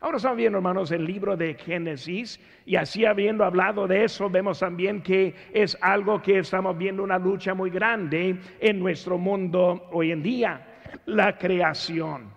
Ahora 0.00 0.18
estamos 0.18 0.36
viendo, 0.36 0.58
hermanos, 0.58 0.92
el 0.92 1.04
libro 1.04 1.36
de 1.36 1.54
Génesis 1.54 2.38
y 2.64 2.76
así 2.76 3.04
habiendo 3.04 3.44
hablado 3.44 3.88
de 3.88 4.04
eso, 4.04 4.30
vemos 4.30 4.60
también 4.60 5.02
que 5.02 5.34
es 5.52 5.76
algo 5.80 6.22
que 6.22 6.38
estamos 6.38 6.78
viendo 6.78 7.02
una 7.02 7.18
lucha 7.18 7.52
muy 7.52 7.68
grande 7.68 8.38
en 8.60 8.78
nuestro 8.78 9.18
mundo 9.18 9.88
hoy 9.90 10.12
en 10.12 10.22
día, 10.22 10.64
la 11.06 11.36
creación. 11.36 12.30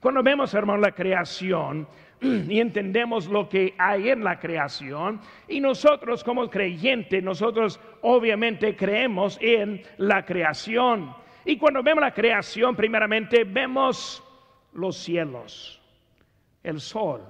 Cuando 0.00 0.22
vemos, 0.22 0.54
hermanos, 0.54 0.80
la 0.80 0.92
creación 0.92 1.86
y 2.22 2.58
entendemos 2.58 3.26
lo 3.26 3.50
que 3.50 3.74
hay 3.76 4.08
en 4.08 4.24
la 4.24 4.40
creación 4.40 5.20
y 5.48 5.60
nosotros 5.60 6.24
como 6.24 6.48
creyentes, 6.48 7.22
nosotros 7.22 7.78
obviamente 8.00 8.74
creemos 8.74 9.36
en 9.42 9.82
la 9.98 10.24
creación. 10.24 11.14
Y 11.44 11.58
cuando 11.58 11.82
vemos 11.82 12.00
la 12.00 12.14
creación, 12.14 12.74
primeramente 12.74 13.44
vemos 13.44 14.24
los 14.72 14.96
cielos 14.96 15.81
el 16.62 16.80
sol. 16.80 17.22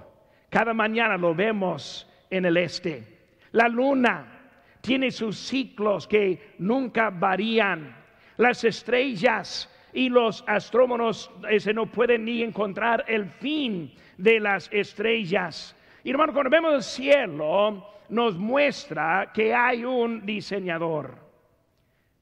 Cada 0.50 0.74
mañana 0.74 1.16
lo 1.16 1.34
vemos 1.34 2.08
en 2.30 2.44
el 2.44 2.57
este. 2.57 3.07
La 3.52 3.68
luna 3.68 4.40
tiene 4.80 5.11
sus 5.11 5.36
ciclos 5.36 6.07
que 6.07 6.54
nunca 6.58 7.11
varían. 7.11 7.96
Las 8.36 8.64
estrellas 8.64 9.71
y 9.93 10.08
los 10.08 10.44
astrónomos 10.46 11.30
ese, 11.48 11.72
no 11.72 11.86
pueden 11.86 12.24
ni 12.24 12.43
encontrar 12.43 13.04
el 13.08 13.26
fin 13.26 13.93
de 14.16 14.40
las 14.40 14.68
estrellas. 14.72 15.76
Y 16.04 16.10
hermano, 16.10 16.32
cuando 16.32 16.50
vemos 16.50 16.74
el 16.74 16.82
cielo, 16.82 17.86
nos 18.08 18.36
muestra 18.36 19.30
que 19.32 19.54
hay 19.54 19.85
un 19.85 20.24
diseñador. 20.26 21.16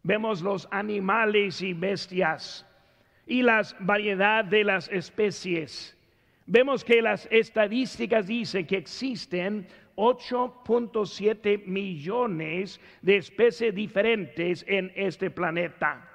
Vemos 0.03 0.41
los 0.43 0.69
animales 0.71 1.63
y 1.63 1.75
bestias 1.75 2.67
y 3.27 3.43
las 3.43 3.77
variedad 3.81 4.45
de 4.45 4.65
las 4.65 4.89
especies 4.89 5.97
vemos 6.51 6.85
que 6.85 7.01
las 7.01 7.29
estadísticas 7.31 8.27
dicen 8.27 8.67
que 8.67 8.77
existen 8.77 9.67
8.7 9.95 11.65
millones 11.65 12.81
de 13.03 13.17
especies 13.17 13.73
diferentes 13.73 14.65
en 14.67 14.91
este 14.97 15.31
planeta. 15.31 16.09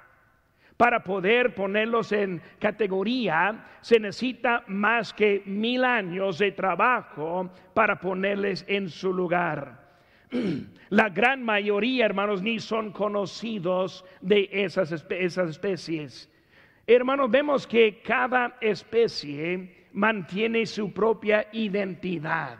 Para 0.76 1.02
poder 1.02 1.54
ponerlos 1.54 2.12
en 2.12 2.42
categoría 2.58 3.64
se 3.80 3.98
necesita 3.98 4.62
más 4.66 5.14
que 5.14 5.42
mil 5.46 5.84
años 5.84 6.36
de 6.38 6.52
trabajo 6.52 7.50
para 7.72 7.98
ponerles 7.98 8.62
en 8.68 8.90
su 8.90 9.14
lugar. 9.14 9.86
La 10.90 11.08
gran 11.08 11.42
mayoría, 11.42 12.04
hermanos, 12.04 12.42
ni 12.42 12.58
son 12.58 12.92
conocidos 12.92 14.04
de 14.20 14.50
esas, 14.52 14.92
esas 15.08 15.48
especies. 15.48 16.30
Hermanos, 16.86 17.30
vemos 17.30 17.66
que 17.66 18.02
cada 18.02 18.58
especie 18.60 19.85
mantiene 19.96 20.66
su 20.66 20.92
propia 20.92 21.48
identidad. 21.52 22.58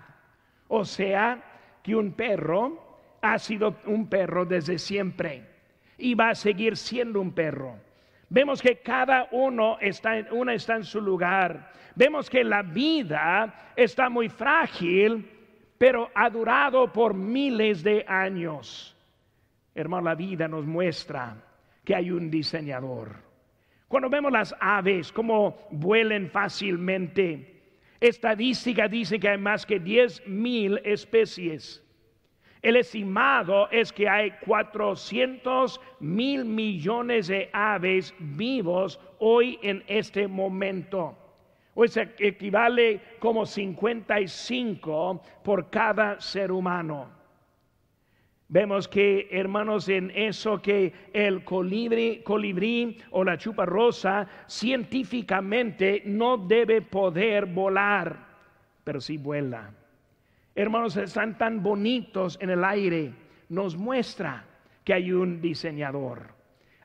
O 0.69 0.84
sea, 0.84 1.78
que 1.83 1.95
un 1.95 2.12
perro 2.12 2.98
ha 3.20 3.39
sido 3.39 3.77
un 3.84 4.09
perro 4.09 4.45
desde 4.45 4.78
siempre 4.78 5.45
y 5.98 6.15
va 6.15 6.31
a 6.31 6.34
seguir 6.34 6.77
siendo 6.77 7.20
un 7.20 7.33
perro. 7.33 7.77
Vemos 8.31 8.61
que 8.61 8.78
cada 8.78 9.28
uno 9.33 9.77
está, 9.81 10.27
uno 10.33 10.51
está 10.51 10.77
en 10.77 10.84
su 10.84 11.01
lugar. 11.01 11.73
Vemos 11.95 12.28
que 12.28 12.43
la 12.43 12.62
vida 12.62 13.73
está 13.77 14.09
muy 14.09 14.28
frágil, 14.28 15.31
pero 15.78 16.11
ha 16.15 16.31
durado 16.31 16.91
por 16.91 17.15
miles 17.15 17.83
de 17.83 18.05
años. 18.09 18.97
Hermano, 19.75 20.05
la 20.05 20.15
vida 20.15 20.48
nos 20.48 20.65
muestra 20.65 21.37
que 21.84 21.95
hay 21.95 22.11
un 22.11 22.31
diseñador. 22.31 23.25
Cuando 23.89 24.11
vemos 24.11 24.33
las 24.33 24.55
aves, 24.59 25.12
como 25.12 25.56
vuelen 25.70 26.29
fácilmente, 26.31 27.62
estadística 28.01 28.89
dice 28.89 29.20
que 29.20 29.28
hay 29.28 29.39
más 29.39 29.65
que 29.65 29.78
10 29.78 30.27
mil 30.27 30.81
especies. 30.84 31.83
El 32.62 32.75
estimado 32.77 33.70
es 33.70 33.93
que 33.93 34.09
hay 34.09 34.33
400 34.45 35.81
mil 36.01 36.44
millones 36.44 37.28
de 37.28 37.49
aves 37.53 38.12
vivos 38.19 38.99
hoy 39.21 39.56
en 39.62 39.84
este 39.87 40.27
momento. 40.27 41.16
O 41.77 41.87
sea, 41.87 42.10
equivale 42.19 43.00
como 43.21 43.47
55 43.47 45.22
por 45.44 45.71
cada 45.71 46.21
ser 46.21 46.50
humano. 46.50 47.16
Vemos 48.49 48.87
que, 48.87 49.29
hermanos, 49.33 49.89
en 49.89 50.12
eso 50.15 50.62
que 50.62 50.93
el 51.12 51.43
colibrí, 51.43 52.23
colibrí 52.23 52.97
o 53.11 53.25
la 53.25 53.37
chupa 53.37 53.67
rosa 53.67 54.29
científicamente 54.47 56.03
no 56.07 56.37
debe 56.37 56.81
poder 56.81 57.47
volar, 57.47 58.17
pero 58.84 59.01
sí 59.01 59.17
vuela. 59.17 59.73
Hermanos, 60.55 60.97
están 60.97 61.37
tan 61.37 61.61
bonitos 61.61 62.39
en 62.41 62.51
el 62.51 62.65
aire, 62.65 63.12
nos 63.49 63.77
muestra 63.77 64.45
que 64.84 64.95
hay 64.95 65.11
un 65.11 65.41
diseñador. 65.41 66.37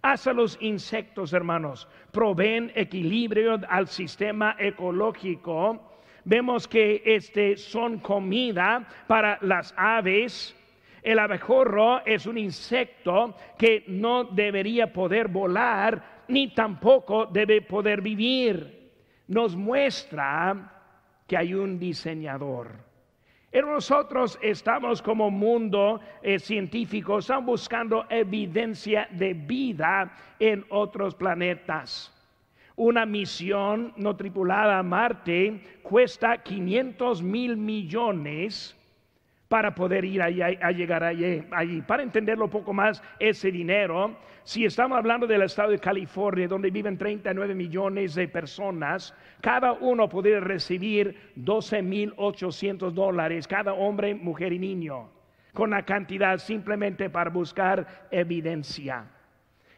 Hasta 0.02 0.34
los 0.34 0.58
insectos, 0.62 1.32
hermanos, 1.32 1.88
proveen 2.12 2.72
equilibrio 2.74 3.62
al 3.70 3.88
sistema 3.88 4.56
ecológico. 4.58 5.92
Vemos 6.26 6.68
que 6.68 7.04
este 7.06 7.56
son 7.56 8.00
comida 8.00 8.88
para 9.08 9.38
las 9.42 9.76
aves, 9.78 10.56
el 11.04 11.20
abejorro 11.20 12.06
es 12.06 12.26
un 12.26 12.38
insecto 12.38 13.36
que 13.58 13.84
no 13.88 14.24
debería 14.26 14.94
poder 14.94 15.28
volar 15.28 16.22
ni 16.28 16.50
tampoco 16.50 17.26
debe 17.26 17.62
poder 17.62 18.02
vivir. 18.02 18.92
Nos 19.28 19.56
muestra 19.56 20.72
que 21.28 21.38
hay 21.38 21.54
un 21.54 21.80
diseñador. 21.80 22.92
Nosotros 23.52 24.40
estamos 24.42 25.02
como 25.02 25.30
mundo 25.30 26.00
eh, 26.22 26.40
científico, 26.40 27.20
estamos 27.20 27.46
buscando 27.46 28.06
evidencia 28.10 29.10
de 29.12 29.34
vida 29.34 30.14
en 30.40 30.66
otros 30.70 31.16
planetas. 31.16 32.14
Una 32.78 33.06
misión 33.06 33.94
no 33.98 34.16
tripulada 34.16 34.80
a 34.80 34.84
Marte 34.84 35.80
cuesta 35.84 36.42
500 36.42 37.22
mil 37.22 37.58
millones 37.58 38.78
para 39.52 39.76
poder 39.76 40.06
ir 40.06 40.22
allí, 40.22 40.42
a 40.42 40.72
llegar 40.72 41.04
allí, 41.04 41.44
allí. 41.52 41.82
Para 41.82 42.04
entenderlo 42.04 42.46
un 42.46 42.52
poco 42.52 42.72
más, 42.72 43.04
ese 43.20 43.52
dinero, 43.52 44.16
si 44.46 44.64
estamos 44.64 44.98
hablando 44.98 45.28
del 45.28 45.42
estado 45.42 45.72
de 45.72 45.78
California, 45.78 46.48
donde 46.48 46.72
viven 46.72 46.98
39 46.98 47.54
millones 47.54 48.16
de 48.16 48.30
personas, 48.30 49.14
cada 49.42 49.74
uno 49.74 50.08
podría 50.08 50.40
recibir 50.40 51.34
12 51.36 51.82
mil 51.82 52.14
800 52.16 52.96
dólares, 52.96 53.46
cada 53.46 53.74
hombre, 53.74 54.16
mujer 54.16 54.54
y 54.54 54.60
niño, 54.60 55.10
con 55.52 55.72
la 55.72 55.84
cantidad 55.84 56.38
simplemente 56.38 57.10
para 57.10 57.30
buscar 57.30 58.08
evidencia. 58.10 59.04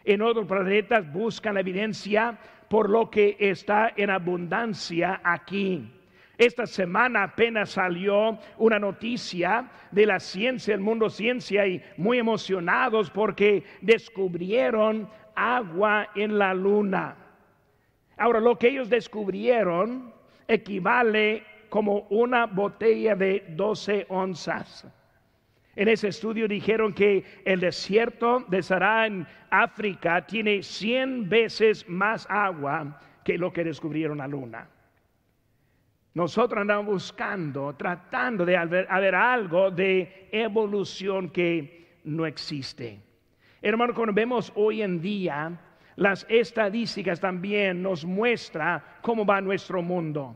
En 0.06 0.22
otros 0.22 0.46
planetas 0.46 1.12
buscan 1.12 1.58
evidencia 1.58 2.38
por 2.70 2.92
lo 2.92 3.10
que 3.10 3.38
está 3.40 3.92
en 3.98 4.12
abundancia 4.12 5.20
aquí. 5.24 5.92
Esta 6.38 6.66
semana 6.66 7.24
apenas 7.24 7.72
salió 7.72 8.40
una 8.58 8.80
noticia 8.80 9.70
de 9.92 10.06
la 10.06 10.20
ciencia, 10.20 10.74
el 10.74 10.82
mundo 10.82 11.10
ciencia, 11.10 11.68
y 11.68 11.82
muy 11.98 12.18
emocionados 12.18 13.12
porque 13.12 13.64
descubrieron 13.82 15.08
agua 15.36 16.10
en 16.16 16.40
la 16.40 16.54
luna. 16.54 17.16
Ahora, 18.18 18.40
lo 18.40 18.58
que 18.58 18.70
ellos 18.70 18.90
descubrieron 18.90 20.12
equivale 20.48 21.44
como 21.70 22.08
una 22.10 22.48
botella 22.48 23.16
de 23.16 23.46
12 23.50 24.08
onzas. 24.10 24.88
En 25.76 25.88
ese 25.88 26.10
estudio 26.10 26.48
dijeron 26.48 26.94
que 26.94 27.24
el 27.46 27.60
desierto 27.60 28.46
de 28.48 28.62
Sahara 28.62 29.08
en 29.08 29.28
África 29.50 30.26
tiene 30.26 30.62
100 30.62 31.30
veces 31.30 31.88
más 31.90 32.28
agua 32.30 33.00
que 33.24 33.38
lo 33.38 33.52
que 33.52 33.64
descubrieron 33.64 34.20
la 34.20 34.28
luna. 34.28 34.68
Nosotros 36.14 36.62
andamos 36.62 36.94
buscando, 36.94 37.74
tratando 37.76 38.46
de 38.46 38.56
haber, 38.56 39.16
algo 39.16 39.72
de 39.72 40.30
evolución 40.32 41.32
que 41.32 41.98
no 42.04 42.28
existe. 42.28 43.00
Hermano, 43.62 43.96
cuando 43.96 44.14
vemos 44.14 44.52
hoy 44.56 44.84
en 44.84 45.02
día, 45.02 45.60
las 45.96 46.26
estadísticas 46.30 47.20
también 47.20 47.82
nos 47.82 48.06
muestra 48.06 49.00
cómo 49.02 49.26
va 49.26 49.42
nuestro 49.42 49.82
mundo. 49.82 50.36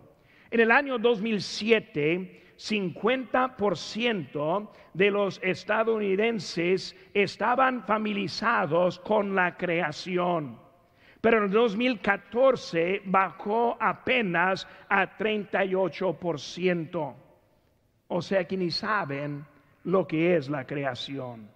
En 0.49 0.61
el 0.61 0.71
año 0.71 0.97
2007, 0.97 2.55
50% 2.57 4.69
de 4.93 5.11
los 5.11 5.39
estadounidenses 5.43 6.95
estaban 7.13 7.85
familiarizados 7.85 8.97
con 8.99 9.35
la 9.35 9.55
creación 9.55 10.65
pero 11.21 11.43
en 11.43 11.51
2014 11.51 13.01
bajó 13.05 13.77
apenas 13.79 14.67
a 14.87 15.17
38%. 15.17 17.15
O 18.09 18.21
sea 18.21 18.45
que 18.45 18.57
ni 18.57 18.71
saben 18.71 19.45
lo 19.83 20.07
que 20.07 20.35
es 20.35 20.49
la 20.49 20.65
creación. 20.65 21.49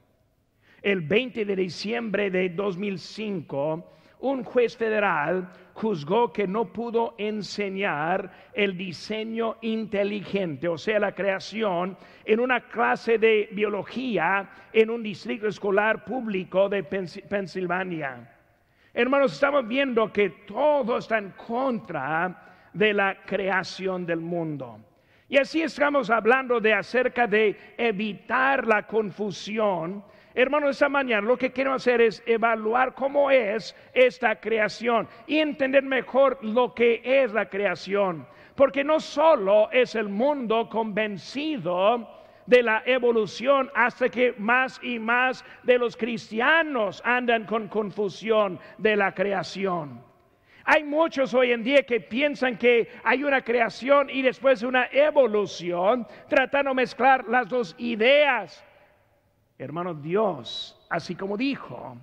El 0.82 1.02
20 1.02 1.46
de 1.46 1.56
diciembre 1.56 2.32
de 2.32 2.50
2005, 2.50 3.86
un 4.22 4.44
juez 4.44 4.76
federal 4.76 5.52
juzgó 5.74 6.34
que 6.34 6.48
no 6.48 6.66
pudo 6.74 7.16
enseñar 7.18 8.32
el 8.54 8.78
diseño 8.78 9.58
inteligente, 9.62 10.68
o 10.68 10.78
sea, 10.78 11.00
la 11.00 11.14
creación, 11.14 11.98
en 12.26 12.40
una 12.40 12.62
clase 12.62 13.18
de 13.18 13.50
biología 13.52 14.50
en 14.74 14.90
un 14.90 15.04
distrito 15.04 15.48
escolar 15.48 16.04
público 16.04 16.68
de 16.68 16.84
Pensilvania. 16.84 18.41
Hermanos, 18.94 19.34
estamos 19.34 19.68
viendo 19.68 20.12
que 20.12 20.30
todo 20.48 20.98
está 20.98 21.18
en 21.18 21.32
contra 21.32 22.70
de 22.74 22.94
la 22.94 23.22
creación 23.26 24.06
del 24.06 24.20
mundo. 24.20 24.80
Y 25.30 25.38
así 25.38 25.62
estamos 25.62 26.10
hablando 26.10 26.60
de 26.60 26.74
acerca 26.74 27.26
de 27.26 27.58
evitar 27.78 28.68
la 28.68 28.86
confusión 28.86 30.04
Hermanos, 30.34 30.72
esta 30.72 30.88
mañana 30.88 31.28
lo 31.28 31.36
que 31.36 31.52
quiero 31.52 31.74
hacer 31.74 32.00
es 32.00 32.24
evaluar 32.26 32.94
cómo 32.94 33.30
es 33.30 33.76
esta 33.94 34.40
creación 34.40 35.08
y 35.28 35.40
entender 35.40 35.84
mejor 35.84 36.40
lo 36.42 36.74
que 36.74 37.02
es 37.04 37.34
la 37.34 37.50
creación. 37.50 38.26
Porque 38.56 38.82
no 38.84 39.02
solo 39.02 39.70
es 39.72 39.96
el 39.96 40.08
mundo 40.08 40.70
convencido 40.70 42.08
de 42.52 42.62
la 42.62 42.84
evolución 42.86 43.72
hasta 43.74 44.10
que 44.10 44.36
más 44.38 44.78
y 44.84 45.00
más 45.00 45.46
de 45.64 45.78
los 45.78 45.96
cristianos 45.96 47.02
andan 47.06 47.46
con 47.46 47.70
confusión 47.70 48.60
de 48.78 48.98
la 48.98 49.14
creación. 49.14 50.04
Hay 50.66 50.84
muchos 50.84 51.34
hoy 51.34 51.54
en 51.54 51.64
día 51.64 51.84
que 51.84 52.02
piensan 52.02 52.58
que 52.58 52.90
hay 53.06 53.24
una 53.24 53.42
creación 53.42 54.10
y 54.10 54.22
después 54.22 54.64
una 54.64 54.88
evolución, 54.92 56.06
tratando 56.28 56.72
de 56.72 56.76
mezclar 56.76 57.26
las 57.30 57.48
dos 57.48 57.74
ideas. 57.78 58.62
Hermano, 59.58 59.94
Dios, 59.94 60.78
así 60.90 61.16
como 61.16 61.38
dijo, 61.38 61.96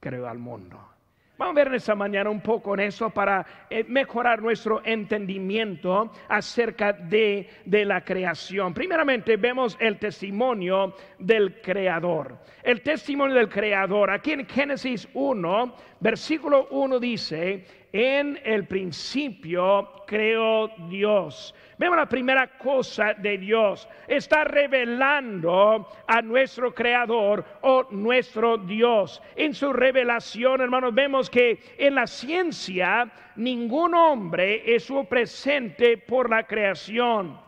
creó 0.00 0.28
al 0.28 0.38
mundo. 0.38 0.93
Vamos 1.36 1.56
a 1.56 1.64
ver 1.64 1.74
esta 1.74 1.96
mañana 1.96 2.30
un 2.30 2.40
poco 2.40 2.74
en 2.74 2.80
eso 2.80 3.10
para 3.10 3.44
eh, 3.68 3.84
mejorar 3.88 4.40
nuestro 4.40 4.80
entendimiento 4.84 6.12
acerca 6.28 6.92
de, 6.92 7.48
de, 7.64 7.84
la 7.84 8.04
creación. 8.04 8.72
Primeramente 8.72 9.36
vemos 9.36 9.76
el 9.80 9.98
testimonio 9.98 10.94
del 11.18 11.60
Creador. 11.60 12.38
El 12.62 12.82
testimonio 12.82 13.34
del 13.34 13.48
Creador. 13.48 14.12
Aquí 14.12 14.30
en 14.30 14.46
Génesis 14.46 15.08
1, 15.12 15.74
versículo 15.98 16.68
1 16.70 17.00
dice, 17.00 17.64
en 17.94 18.40
el 18.42 18.66
principio 18.66 20.02
creó 20.04 20.68
Dios. 20.88 21.54
Vemos 21.78 21.96
la 21.96 22.08
primera 22.08 22.58
cosa 22.58 23.14
de 23.14 23.38
Dios. 23.38 23.88
Está 24.08 24.42
revelando 24.42 25.88
a 26.04 26.20
nuestro 26.20 26.74
Creador 26.74 27.44
o 27.60 27.86
nuestro 27.92 28.58
Dios. 28.58 29.22
En 29.36 29.54
su 29.54 29.72
revelación, 29.72 30.60
hermanos, 30.60 30.92
vemos 30.92 31.30
que 31.30 31.60
en 31.78 31.94
la 31.94 32.08
ciencia 32.08 33.12
ningún 33.36 33.94
hombre 33.94 34.74
es 34.74 34.82
su 34.82 35.04
presente 35.04 35.96
por 35.96 36.28
la 36.28 36.48
creación. 36.48 37.38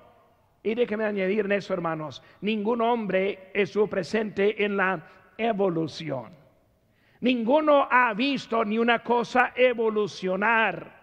Y 0.63 0.77
déjeme 0.77 1.07
añadir 1.07 1.47
en 1.47 1.53
eso, 1.53 1.75
hermanos, 1.75 2.23
ningún 2.41 2.83
hombre 2.83 3.51
es 3.53 3.77
presente 3.91 4.65
en 4.65 4.77
la 4.77 5.11
evolución. 5.37 6.46
Ninguno 7.21 7.87
ha 7.91 8.13
visto 8.15 8.65
ni 8.65 8.79
una 8.79 9.01
cosa 9.01 9.53
evolucionar. 9.55 10.95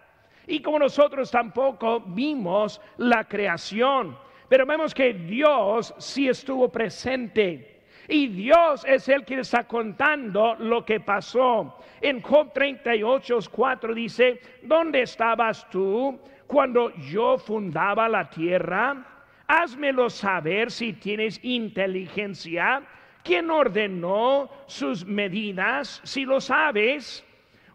Y 0.46 0.60
como 0.60 0.78
nosotros 0.78 1.30
tampoco 1.30 2.00
vimos 2.00 2.80
la 2.98 3.24
creación, 3.24 4.16
pero 4.48 4.66
vemos 4.66 4.94
que 4.94 5.14
Dios 5.14 5.94
sí 5.98 6.28
estuvo 6.28 6.70
presente. 6.70 7.82
Y 8.08 8.28
Dios 8.28 8.84
es 8.86 9.08
el 9.08 9.24
que 9.24 9.40
está 9.40 9.64
contando 9.64 10.54
lo 10.56 10.84
que 10.84 11.00
pasó. 11.00 11.78
En 12.02 12.20
Job 12.20 12.52
38, 12.52 13.38
4 13.50 13.94
dice, 13.94 14.40
¿dónde 14.62 15.02
estabas 15.02 15.68
tú 15.70 16.20
cuando 16.46 16.94
yo 16.96 17.38
fundaba 17.38 18.06
la 18.08 18.28
tierra? 18.28 19.06
Házmelo 19.46 20.10
saber 20.10 20.70
si 20.70 20.92
tienes 20.92 21.42
inteligencia 21.42 22.82
¿Quién 23.24 23.50
ordenó 23.50 24.50
sus 24.66 25.04
medidas? 25.06 26.00
Si 26.04 26.24
lo 26.26 26.40
sabes. 26.40 27.24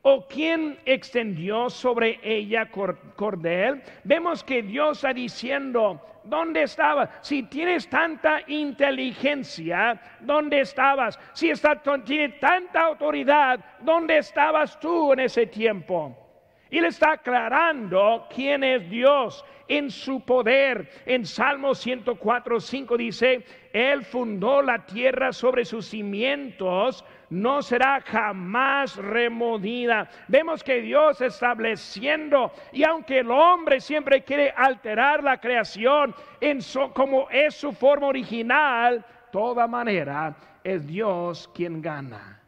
¿O 0.01 0.25
quién 0.27 0.79
extendió 0.85 1.69
sobre 1.69 2.19
ella 2.23 2.69
cordel? 2.71 3.83
Vemos 4.05 4.45
que 4.45 4.61
Dios 4.61 4.99
está 4.99 5.11
diciendo, 5.11 6.01
¿dónde 6.23 6.63
estabas? 6.63 7.09
Si 7.21 7.43
tienes 7.43 7.89
tanta 7.89 8.39
inteligencia, 8.47 9.99
¿dónde 10.21 10.61
estabas? 10.61 11.19
Si 11.33 11.49
está, 11.49 11.81
tiene 12.05 12.29
tanta 12.39 12.81
autoridad, 12.81 13.59
¿dónde 13.81 14.19
estabas 14.19 14.79
tú 14.79 15.11
en 15.11 15.19
ese 15.19 15.47
tiempo? 15.47 16.28
Y 16.71 16.79
le 16.81 16.89
está 16.89 17.13
aclarando 17.13 18.27
quién 18.33 18.63
es 18.63 18.89
Dios 18.89 19.43
en 19.69 19.89
su 19.89 20.21
poder. 20.21 20.89
En 21.05 21.25
Salmo 21.25 21.73
104, 21.73 22.59
5 22.59 22.97
dice, 22.97 23.45
Él 23.71 24.03
fundó 24.03 24.61
la 24.61 24.85
tierra 24.85 25.31
sobre 25.31 25.63
sus 25.63 25.87
cimientos, 25.87 27.05
no 27.29 27.61
será 27.61 28.01
jamás 28.01 28.97
removida. 28.97 30.09
Vemos 30.27 30.63
que 30.63 30.81
Dios 30.81 31.21
estableciendo, 31.21 32.51
y 32.73 32.83
aunque 32.83 33.19
el 33.19 33.31
hombre 33.31 33.79
siempre 33.79 34.23
quiere 34.23 34.51
alterar 34.55 35.23
la 35.23 35.39
creación 35.39 36.13
en 36.41 36.59
como 36.93 37.29
es 37.29 37.55
su 37.55 37.71
forma 37.71 38.07
original, 38.07 39.05
toda 39.31 39.67
manera 39.67 40.35
es 40.63 40.85
Dios 40.85 41.49
quien 41.53 41.81
gana. 41.81 42.41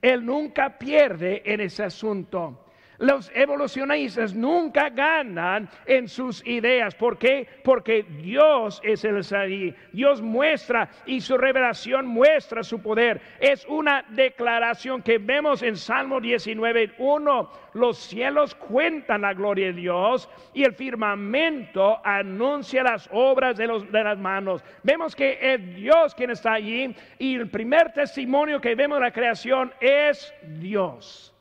Él 0.00 0.24
nunca 0.24 0.78
pierde 0.78 1.42
en 1.44 1.60
ese 1.60 1.84
asunto. 1.84 2.61
Los 3.02 3.32
evolucionistas 3.34 4.32
nunca 4.32 4.88
ganan 4.88 5.68
en 5.86 6.06
sus 6.06 6.46
ideas. 6.46 6.94
¿Por 6.94 7.18
qué? 7.18 7.48
Porque 7.64 8.04
Dios 8.04 8.80
es 8.84 9.04
el 9.04 9.24
Sadí. 9.24 9.74
Dios 9.92 10.22
muestra 10.22 10.88
y 11.04 11.20
su 11.20 11.36
revelación 11.36 12.06
muestra 12.06 12.62
su 12.62 12.80
poder. 12.80 13.20
Es 13.40 13.66
una 13.66 14.04
declaración 14.10 15.02
que 15.02 15.18
vemos 15.18 15.64
en 15.64 15.76
Salmo 15.76 16.20
19, 16.20 16.92
1. 16.96 17.50
Los 17.74 17.98
cielos 17.98 18.54
cuentan 18.54 19.22
la 19.22 19.34
gloria 19.34 19.66
de 19.66 19.72
Dios 19.72 20.28
y 20.54 20.62
el 20.62 20.72
firmamento 20.72 22.00
anuncia 22.04 22.84
las 22.84 23.08
obras 23.10 23.56
de, 23.56 23.66
los, 23.66 23.90
de 23.90 24.04
las 24.04 24.16
manos. 24.16 24.62
Vemos 24.84 25.16
que 25.16 25.38
es 25.40 25.74
Dios 25.74 26.14
quien 26.14 26.30
está 26.30 26.52
allí 26.52 26.94
y 27.18 27.34
el 27.34 27.50
primer 27.50 27.92
testimonio 27.92 28.60
que 28.60 28.76
vemos 28.76 28.98
de 28.98 29.06
la 29.06 29.12
creación 29.12 29.72
es 29.80 30.32
Dios. 30.44 31.34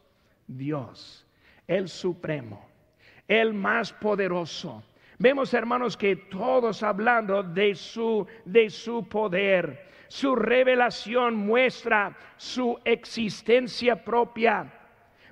Dios 0.47 1.27
el 1.67 1.87
supremo, 1.87 2.67
el 3.27 3.53
más 3.53 3.93
poderoso. 3.93 4.83
Vemos, 5.17 5.53
hermanos, 5.53 5.95
que 5.95 6.15
todos 6.15 6.81
hablando 6.81 7.43
de 7.43 7.75
su, 7.75 8.25
de 8.43 8.69
su 8.69 9.07
poder, 9.07 9.87
su 10.07 10.35
revelación 10.35 11.35
muestra 11.35 12.17
su 12.37 12.79
existencia 12.83 14.03
propia. 14.03 14.80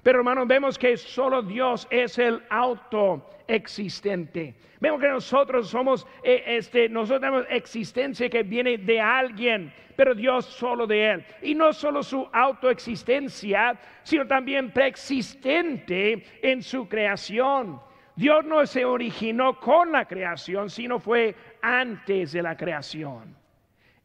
Pero 0.04 0.20
hermanos, 0.20 0.48
vemos 0.48 0.78
que 0.78 0.96
solo 0.98 1.42
Dios 1.42 1.88
es 1.90 2.20
el 2.20 2.44
autoexistente. 2.50 4.56
Vemos 4.80 5.02
que 5.02 5.10
nosotros 5.10 5.70
somos, 5.70 6.08
eh, 6.24 6.44
este, 6.48 6.88
nosotros 6.88 7.20
tenemos 7.20 7.46
existencia 7.50 8.30
que 8.30 8.44
viene 8.44 8.78
de 8.78 9.02
alguien, 9.02 9.74
pero 9.96 10.16
Dios 10.16 10.46
solo 10.46 10.88
de 10.88 11.12
Él. 11.12 11.26
Y 11.42 11.54
no 11.54 11.74
solo 11.74 12.02
su 12.02 12.28
autoexistencia, 12.32 13.78
sino 14.04 14.26
también 14.26 14.72
preexistente 14.72 16.24
en 16.42 16.64
su 16.64 16.88
creación. 16.88 17.82
Dios 18.16 18.46
no 18.46 18.66
se 18.66 18.86
originó 18.86 19.60
con 19.60 19.92
la 19.92 20.06
creación, 20.06 20.70
sino 20.70 21.00
fue 21.00 21.36
antes 21.62 22.32
de 22.32 22.42
la 22.42 22.56
creación. 22.56 23.36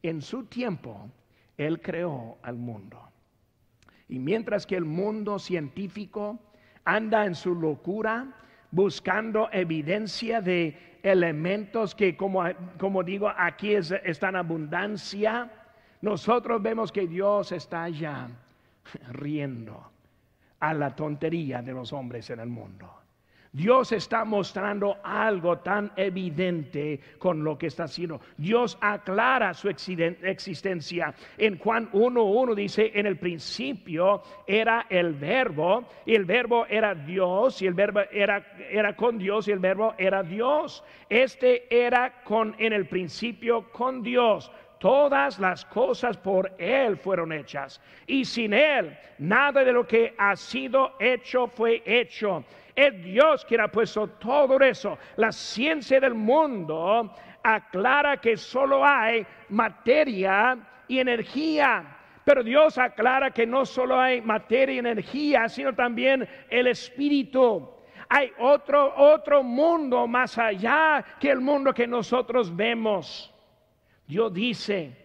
En 0.02 0.20
su 0.20 0.46
tiempo, 0.46 1.08
Él 1.56 1.80
creó 1.80 2.38
al 2.42 2.56
mundo. 2.56 3.13
Y 4.08 4.18
mientras 4.18 4.66
que 4.66 4.76
el 4.76 4.84
mundo 4.84 5.38
científico 5.38 6.38
anda 6.84 7.24
en 7.24 7.34
su 7.34 7.54
locura, 7.54 8.26
buscando 8.70 9.48
evidencia 9.52 10.40
de 10.40 10.98
elementos 11.02 11.94
que, 11.94 12.16
como, 12.16 13.02
digo, 13.04 13.32
aquí 13.36 13.74
es, 13.74 13.90
está 13.90 14.30
en 14.30 14.36
abundancia, 14.36 15.50
nosotros 16.00 16.62
vemos 16.62 16.90
que 16.92 17.06
Dios 17.06 17.52
está 17.52 17.88
ya 17.88 18.28
riendo 19.12 19.90
a 20.60 20.74
la 20.74 20.94
tontería 20.94 21.62
de 21.62 21.72
los 21.72 21.92
hombres 21.92 22.28
en 22.30 22.40
el 22.40 22.48
mundo. 22.48 23.03
Dios 23.54 23.92
está 23.92 24.24
mostrando 24.24 24.98
algo 25.04 25.58
tan 25.58 25.92
evidente 25.94 26.98
con 27.18 27.44
lo 27.44 27.56
que 27.56 27.68
está 27.68 27.84
haciendo. 27.84 28.20
Dios 28.36 28.76
aclara 28.80 29.54
su 29.54 29.68
existencia. 29.68 31.14
En 31.38 31.56
Juan 31.58 31.88
1.1 31.92 32.54
dice, 32.56 32.90
en 32.92 33.06
el 33.06 33.16
principio 33.16 34.22
era 34.44 34.86
el 34.90 35.14
verbo 35.14 35.84
y 36.04 36.16
el 36.16 36.24
verbo 36.24 36.66
era 36.68 36.96
Dios 36.96 37.62
y 37.62 37.68
el 37.68 37.74
verbo 37.74 38.00
era, 38.10 38.96
con 38.96 39.18
Dios 39.18 39.46
y 39.46 39.52
el 39.52 39.60
verbo 39.60 39.94
era 39.98 40.24
Dios. 40.24 40.82
Este 41.08 41.72
era 41.72 42.24
con 42.24 42.56
en 42.58 42.72
el 42.72 42.86
principio 42.86 43.70
con 43.70 44.02
Dios. 44.02 44.50
todas 44.80 45.38
las 45.38 45.64
cosas 45.64 46.16
por 46.18 46.52
Él 46.58 46.98
fueron 46.98 47.32
hechas. 47.32 47.80
Y 48.06 48.24
sin 48.24 48.52
Él, 48.52 48.98
nada 49.18 49.64
de 49.64 49.72
lo 49.72 49.86
que 49.86 50.12
ha 50.18 50.34
sido 50.36 50.96
hecho 50.98 51.46
fue 51.46 51.82
hecho. 51.86 52.44
Es 52.74 53.02
Dios 53.02 53.44
quien 53.44 53.60
ha 53.60 53.68
puesto 53.68 54.08
todo 54.08 54.58
eso. 54.60 54.98
La 55.16 55.30
ciencia 55.30 56.00
del 56.00 56.14
mundo 56.14 57.14
aclara 57.42 58.16
que 58.16 58.36
solo 58.36 58.84
hay 58.84 59.24
materia 59.50 60.58
y 60.88 60.98
energía. 60.98 61.98
Pero 62.24 62.42
Dios 62.42 62.78
aclara 62.78 63.30
que 63.30 63.46
no 63.46 63.66
solo 63.66 64.00
hay 64.00 64.20
materia 64.20 64.76
y 64.76 64.78
energía, 64.78 65.48
sino 65.48 65.74
también 65.74 66.26
el 66.48 66.66
espíritu. 66.66 67.70
Hay 68.08 68.32
otro, 68.38 68.94
otro 68.96 69.42
mundo 69.42 70.06
más 70.06 70.38
allá 70.38 71.04
que 71.20 71.30
el 71.30 71.40
mundo 71.40 71.72
que 71.72 71.86
nosotros 71.86 72.54
vemos. 72.54 73.32
Dios 74.06 74.32
dice 74.32 74.96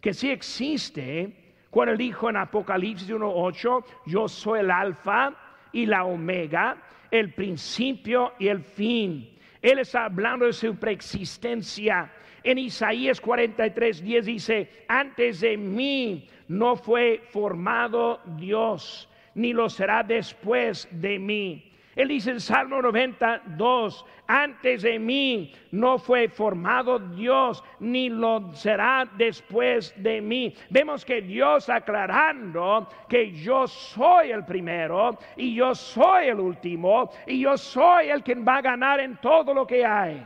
que 0.00 0.12
si 0.14 0.30
existe, 0.30 1.54
cuando 1.70 1.92
él 1.92 1.98
dijo 1.98 2.30
en 2.30 2.36
Apocalipsis 2.36 3.10
1.8, 3.10 3.84
yo 4.06 4.28
soy 4.28 4.60
el 4.60 4.70
alfa 4.70 5.32
y 5.72 5.86
la 5.86 6.04
omega, 6.04 6.76
el 7.10 7.32
principio 7.32 8.32
y 8.38 8.48
el 8.48 8.60
fin. 8.60 9.30
Él 9.62 9.78
está 9.78 10.04
hablando 10.04 10.46
de 10.46 10.52
su 10.52 10.76
preexistencia. 10.76 12.12
En 12.42 12.58
Isaías 12.58 13.20
43, 13.20 14.02
10 14.02 14.26
dice, 14.26 14.70
antes 14.88 15.40
de 15.40 15.56
mí 15.56 16.28
no 16.48 16.76
fue 16.76 17.22
formado 17.30 18.20
Dios, 18.36 19.08
ni 19.34 19.52
lo 19.52 19.68
será 19.68 20.02
después 20.02 20.88
de 20.92 21.18
mí. 21.18 21.72
Él 21.96 22.08
dice 22.08 22.30
en 22.30 22.40
Salmo 22.40 22.82
92, 22.82 24.04
antes 24.26 24.82
de 24.82 24.98
mí 24.98 25.54
no 25.70 25.98
fue 25.98 26.28
formado 26.28 26.98
Dios, 26.98 27.64
ni 27.80 28.10
lo 28.10 28.52
será 28.52 29.08
después 29.16 29.94
de 29.96 30.20
mí. 30.20 30.54
Vemos 30.68 31.06
que 31.06 31.22
Dios 31.22 31.70
aclarando 31.70 32.86
que 33.08 33.32
yo 33.32 33.66
soy 33.66 34.30
el 34.30 34.44
primero 34.44 35.18
y 35.36 35.54
yo 35.54 35.74
soy 35.74 36.26
el 36.26 36.38
último 36.38 37.10
y 37.26 37.40
yo 37.40 37.56
soy 37.56 38.10
el 38.10 38.22
que 38.22 38.34
va 38.34 38.58
a 38.58 38.62
ganar 38.62 39.00
en 39.00 39.16
todo 39.16 39.54
lo 39.54 39.66
que 39.66 39.86
hay. 39.86 40.22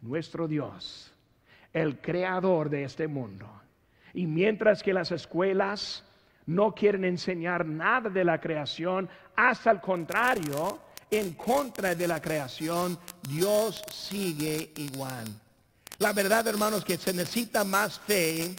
Nuestro 0.00 0.48
Dios, 0.48 1.14
el 1.72 2.00
creador 2.00 2.68
de 2.68 2.82
este 2.82 3.06
mundo. 3.06 3.48
Y 4.12 4.26
mientras 4.26 4.82
que 4.82 4.92
las 4.92 5.12
escuelas 5.12 6.04
no 6.46 6.74
quieren 6.74 7.04
enseñar 7.04 7.64
nada 7.64 8.10
de 8.10 8.24
la 8.24 8.40
creación, 8.40 9.08
hasta 9.48 9.70
el 9.70 9.80
contrario, 9.80 10.80
en 11.10 11.32
contra 11.34 11.94
de 11.94 12.06
la 12.06 12.20
creación, 12.20 12.98
Dios 13.22 13.82
sigue 13.90 14.72
igual. 14.76 15.24
La 15.98 16.12
verdad, 16.12 16.46
hermanos, 16.46 16.84
que 16.84 16.98
se 16.98 17.12
necesita 17.12 17.64
más 17.64 17.98
fe 17.98 18.54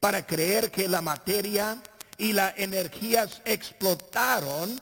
para 0.00 0.24
creer 0.26 0.70
que 0.70 0.86
la 0.86 1.00
materia 1.00 1.78
y 2.16 2.32
las 2.32 2.56
energías 2.58 3.40
explotaron 3.44 4.80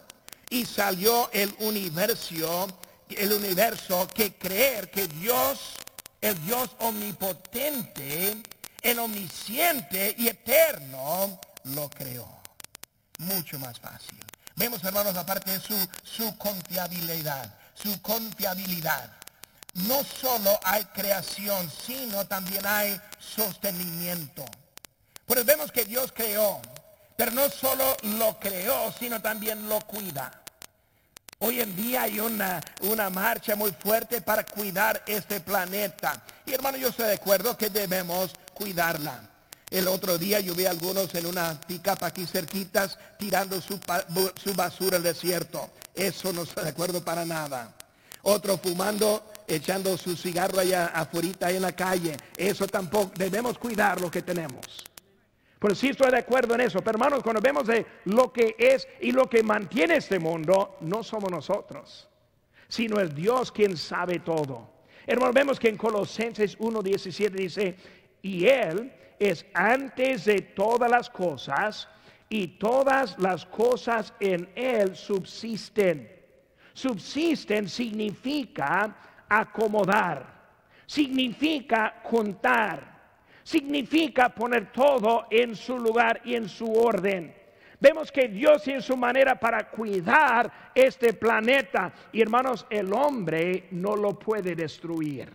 y 0.50 0.64
salió 0.64 1.30
el 1.32 1.54
universo, 1.60 2.68
el 3.08 3.32
universo 3.32 4.08
que 4.14 4.34
creer 4.34 4.90
que 4.90 5.06
Dios, 5.08 5.74
el 6.20 6.44
Dios 6.44 6.70
omnipotente, 6.78 8.36
el 8.82 8.98
omnisciente 8.98 10.14
y 10.18 10.28
eterno, 10.28 11.40
lo 11.64 11.88
creó. 11.90 12.28
Mucho 13.18 13.58
más 13.58 13.78
fácil. 13.80 14.25
Vemos, 14.56 14.82
hermanos, 14.84 15.14
aparte 15.16 15.60
su, 15.60 15.76
su 16.02 16.36
confiabilidad, 16.38 17.54
su 17.74 18.00
confiabilidad. 18.00 19.10
No 19.74 20.02
solo 20.02 20.58
hay 20.64 20.82
creación, 20.86 21.70
sino 21.70 22.26
también 22.26 22.64
hay 22.64 22.98
sostenimiento. 23.18 24.46
Pues 25.26 25.44
vemos 25.44 25.70
que 25.70 25.84
Dios 25.84 26.10
creó, 26.10 26.62
pero 27.16 27.32
no 27.32 27.50
solo 27.50 27.96
lo 28.18 28.38
creó, 28.40 28.94
sino 28.98 29.20
también 29.20 29.68
lo 29.68 29.78
cuida. 29.82 30.42
Hoy 31.38 31.60
en 31.60 31.76
día 31.76 32.04
hay 32.04 32.18
una, 32.18 32.62
una 32.80 33.10
marcha 33.10 33.56
muy 33.56 33.72
fuerte 33.72 34.22
para 34.22 34.46
cuidar 34.46 35.02
este 35.06 35.38
planeta. 35.40 36.22
Y 36.46 36.54
hermano, 36.54 36.78
yo 36.78 36.88
estoy 36.88 37.08
de 37.08 37.14
acuerdo 37.14 37.58
que 37.58 37.68
debemos 37.68 38.32
cuidarla. 38.54 39.20
El 39.70 39.88
otro 39.88 40.16
día 40.16 40.38
yo 40.38 40.54
vi 40.54 40.66
a 40.66 40.70
algunos 40.70 41.12
en 41.16 41.26
una 41.26 41.60
pick-up 41.60 41.98
aquí 42.02 42.24
cerquitas 42.24 42.98
tirando 43.18 43.60
su, 43.60 43.80
su 44.36 44.54
basura 44.54 44.96
al 44.96 45.02
desierto. 45.02 45.70
Eso 45.94 46.32
no 46.32 46.42
estoy 46.42 46.64
de 46.64 46.70
acuerdo 46.70 47.04
para 47.04 47.24
nada. 47.24 47.74
Otro 48.22 48.58
fumando, 48.58 49.32
echando 49.48 49.96
su 49.96 50.16
cigarro 50.16 50.60
allá 50.60 50.86
afuera 50.86 51.50
en 51.50 51.62
la 51.62 51.72
calle. 51.72 52.16
Eso 52.36 52.66
tampoco, 52.68 53.12
debemos 53.16 53.58
cuidar 53.58 54.00
lo 54.00 54.10
que 54.10 54.22
tenemos. 54.22 54.84
Pero 55.58 55.74
sí 55.74 55.88
estoy 55.88 56.12
de 56.12 56.18
acuerdo 56.18 56.54
en 56.54 56.60
eso. 56.60 56.80
Pero 56.80 56.98
hermanos, 56.98 57.22
cuando 57.24 57.40
vemos 57.40 57.66
de 57.66 57.84
lo 58.04 58.32
que 58.32 58.54
es 58.58 58.86
y 59.00 59.10
lo 59.10 59.28
que 59.28 59.42
mantiene 59.42 59.96
este 59.96 60.20
mundo, 60.20 60.76
no 60.80 61.02
somos 61.02 61.30
nosotros, 61.30 62.08
sino 62.68 63.00
es 63.00 63.12
Dios 63.14 63.50
quien 63.50 63.76
sabe 63.76 64.20
todo. 64.20 64.70
Hermanos, 65.06 65.34
vemos 65.34 65.58
que 65.58 65.68
en 65.68 65.76
Colosenses 65.76 66.56
1.17 66.58 67.30
dice, 67.30 67.76
y 68.22 68.46
Él 68.46 68.92
es 69.18 69.46
antes 69.54 70.24
de 70.24 70.40
todas 70.40 70.90
las 70.90 71.10
cosas 71.10 71.88
y 72.28 72.48
todas 72.58 73.18
las 73.18 73.46
cosas 73.46 74.12
en 74.20 74.48
Él 74.54 74.96
subsisten. 74.96 76.10
Subsisten 76.72 77.68
significa 77.68 78.94
acomodar, 79.28 80.26
significa 80.84 82.02
contar, 82.02 82.84
significa 83.42 84.28
poner 84.28 84.72
todo 84.72 85.26
en 85.30 85.56
su 85.56 85.78
lugar 85.78 86.20
y 86.24 86.34
en 86.34 86.48
su 86.48 86.70
orden. 86.70 87.34
Vemos 87.78 88.10
que 88.10 88.28
Dios 88.28 88.62
tiene 88.62 88.80
su 88.80 88.96
manera 88.96 89.38
para 89.38 89.70
cuidar 89.70 90.70
este 90.74 91.12
planeta. 91.12 91.92
Y 92.12 92.22
hermanos, 92.22 92.66
el 92.70 92.92
hombre 92.92 93.68
no 93.70 93.96
lo 93.96 94.18
puede 94.18 94.54
destruir, 94.54 95.30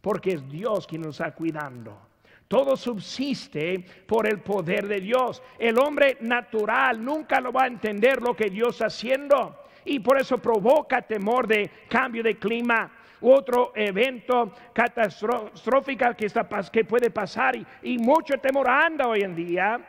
porque 0.00 0.32
es 0.32 0.48
Dios 0.48 0.86
quien 0.86 1.02
nos 1.02 1.20
está 1.20 1.34
cuidando. 1.34 2.13
Todo 2.48 2.76
subsiste 2.76 3.84
por 4.06 4.26
el 4.26 4.40
poder 4.40 4.86
de 4.86 5.00
Dios. 5.00 5.42
El 5.58 5.78
hombre 5.78 6.18
natural 6.20 7.02
nunca 7.02 7.40
lo 7.40 7.52
va 7.52 7.64
a 7.64 7.68
entender 7.68 8.20
lo 8.20 8.36
que 8.36 8.50
Dios 8.50 8.74
está 8.74 8.86
haciendo 8.86 9.64
y 9.84 10.00
por 10.00 10.18
eso 10.18 10.38
provoca 10.38 11.02
temor 11.02 11.46
de 11.46 11.70
cambio 11.88 12.22
de 12.22 12.38
clima. 12.38 12.90
Otro 13.20 13.72
evento 13.74 14.52
catastrófico 14.74 16.14
que, 16.16 16.26
está, 16.26 16.46
puede 16.46 17.10
pasar 17.10 17.56
y, 17.56 17.66
y 17.82 17.98
mucho 17.98 18.36
temor 18.38 18.68
anda 18.68 19.08
hoy 19.08 19.22
en 19.22 19.34
día 19.34 19.80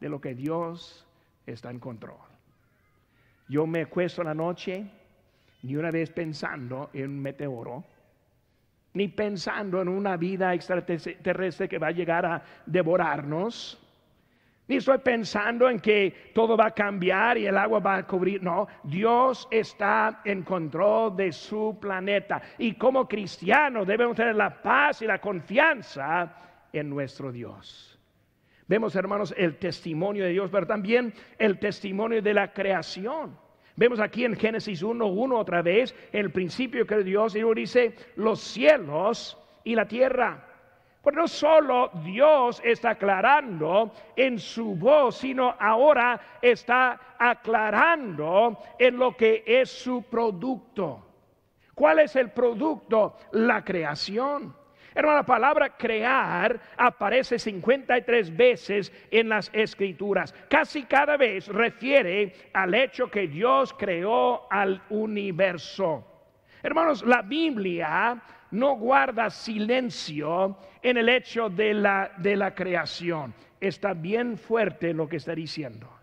de 0.00 0.08
lo 0.08 0.20
que 0.20 0.34
Dios 0.34 1.06
está 1.46 1.70
en 1.70 1.78
control. 1.78 2.18
Yo 3.48 3.66
me 3.66 3.82
acuesto 3.82 4.22
en 4.22 4.28
la 4.28 4.34
noche 4.34 4.84
ni 5.62 5.76
una 5.76 5.92
vez 5.92 6.10
pensando 6.10 6.90
en 6.92 7.10
un 7.10 7.22
meteoro 7.22 7.84
ni 8.96 9.08
pensando 9.08 9.82
en 9.82 9.88
una 9.88 10.16
vida 10.16 10.54
extraterrestre 10.54 11.68
que 11.68 11.78
va 11.78 11.88
a 11.88 11.90
llegar 11.90 12.24
a 12.24 12.42
devorarnos, 12.64 13.78
ni 14.68 14.76
estoy 14.76 14.96
pensando 14.98 15.68
en 15.68 15.78
que 15.78 16.32
todo 16.34 16.56
va 16.56 16.68
a 16.68 16.70
cambiar 16.70 17.36
y 17.36 17.46
el 17.46 17.58
agua 17.58 17.78
va 17.78 17.96
a 17.96 18.06
cubrir. 18.06 18.42
No, 18.42 18.66
Dios 18.82 19.46
está 19.50 20.22
en 20.24 20.42
control 20.42 21.14
de 21.14 21.30
su 21.30 21.76
planeta. 21.78 22.40
Y 22.56 22.72
como 22.72 23.06
cristianos 23.06 23.86
debemos 23.86 24.16
tener 24.16 24.34
la 24.34 24.62
paz 24.62 25.02
y 25.02 25.06
la 25.06 25.20
confianza 25.20 26.34
en 26.72 26.88
nuestro 26.88 27.30
Dios. 27.30 28.00
Vemos, 28.66 28.96
hermanos, 28.96 29.34
el 29.36 29.58
testimonio 29.58 30.24
de 30.24 30.30
Dios, 30.30 30.48
pero 30.50 30.66
también 30.66 31.12
el 31.38 31.58
testimonio 31.58 32.22
de 32.22 32.32
la 32.32 32.50
creación. 32.52 33.38
Vemos 33.76 34.00
aquí 34.00 34.24
en 34.24 34.34
Génesis 34.34 34.82
1.1 34.82 35.36
otra 35.36 35.60
vez 35.60 35.94
el 36.10 36.30
principio 36.32 36.86
que 36.86 37.04
Dios 37.04 37.36
y 37.36 37.42
dice 37.54 37.94
los 38.16 38.40
cielos 38.40 39.38
y 39.64 39.74
la 39.74 39.86
tierra. 39.86 40.42
Pero 41.04 41.20
no 41.20 41.28
solo 41.28 41.90
Dios 42.02 42.60
está 42.64 42.90
aclarando 42.90 43.92
en 44.16 44.38
su 44.38 44.74
voz, 44.74 45.18
sino 45.18 45.54
ahora 45.60 46.38
está 46.42 47.16
aclarando 47.18 48.58
en 48.78 48.96
lo 48.96 49.16
que 49.16 49.44
es 49.46 49.70
su 49.70 50.02
producto. 50.02 51.06
¿Cuál 51.74 52.00
es 52.00 52.16
el 52.16 52.30
producto? 52.30 53.18
La 53.32 53.62
creación. 53.62 54.56
Hermano, 54.96 55.18
la 55.18 55.26
palabra 55.26 55.76
crear 55.76 56.58
aparece 56.74 57.38
53 57.38 58.34
veces 58.34 58.90
en 59.10 59.28
las 59.28 59.50
escrituras. 59.52 60.34
Casi 60.48 60.84
cada 60.84 61.18
vez 61.18 61.48
refiere 61.48 62.32
al 62.54 62.74
hecho 62.74 63.10
que 63.10 63.28
Dios 63.28 63.74
creó 63.74 64.50
al 64.50 64.82
universo. 64.88 66.02
Hermanos, 66.62 67.04
la 67.04 67.20
Biblia 67.20 68.22
no 68.52 68.76
guarda 68.76 69.28
silencio 69.28 70.56
en 70.80 70.96
el 70.96 71.10
hecho 71.10 71.50
de 71.50 71.74
la, 71.74 72.12
de 72.16 72.34
la 72.34 72.54
creación. 72.54 73.34
Está 73.60 73.92
bien 73.92 74.38
fuerte 74.38 74.94
lo 74.94 75.06
que 75.06 75.16
está 75.16 75.34
diciendo. 75.34 75.95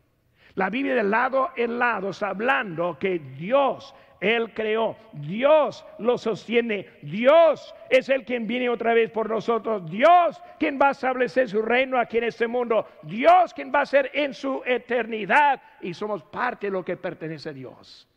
La 0.55 0.69
Biblia 0.69 0.95
de 0.95 1.03
lado 1.03 1.49
en 1.55 1.79
lado 1.79 2.09
está 2.11 2.29
hablando 2.29 2.97
que 2.99 3.17
Dios, 3.17 3.95
Él 4.19 4.53
creó, 4.53 4.95
Dios 5.13 5.83
lo 5.97 6.17
sostiene, 6.19 6.87
Dios 7.01 7.73
es 7.89 8.07
el 8.09 8.23
quien 8.23 8.45
viene 8.45 8.69
otra 8.69 8.93
vez 8.93 9.09
por 9.09 9.27
nosotros, 9.27 9.89
Dios 9.89 10.39
quien 10.59 10.77
va 10.79 10.89
a 10.89 10.91
establecer 10.91 11.49
su 11.49 11.61
reino 11.63 11.99
aquí 11.99 12.19
en 12.19 12.25
este 12.25 12.47
mundo, 12.47 12.87
Dios 13.01 13.51
quien 13.55 13.71
va 13.73 13.81
a 13.81 13.85
ser 13.87 14.11
en 14.13 14.35
su 14.35 14.61
eternidad 14.63 15.59
y 15.81 15.95
somos 15.95 16.23
parte 16.23 16.67
de 16.67 16.71
lo 16.71 16.85
que 16.85 16.97
pertenece 16.97 17.49
a 17.49 17.53
Dios. 17.53 18.07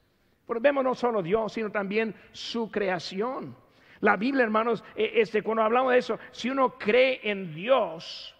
Pero 0.47 0.61
vemos 0.61 0.85
no 0.85 0.95
solo 0.95 1.23
Dios, 1.23 1.55
sino 1.55 1.71
también 1.71 2.15
su 2.33 2.71
creación. 2.71 3.57
La 4.01 4.17
Biblia, 4.17 4.45
hermanos, 4.45 4.85
e, 4.95 5.23
este, 5.23 5.43
cuando 5.43 5.63
hablamos 5.63 5.93
de 5.93 5.99
eso, 5.99 6.19
si 6.31 6.51
uno 6.51 6.79
cree 6.79 7.21
en 7.23 7.55
Dios, 7.55 8.37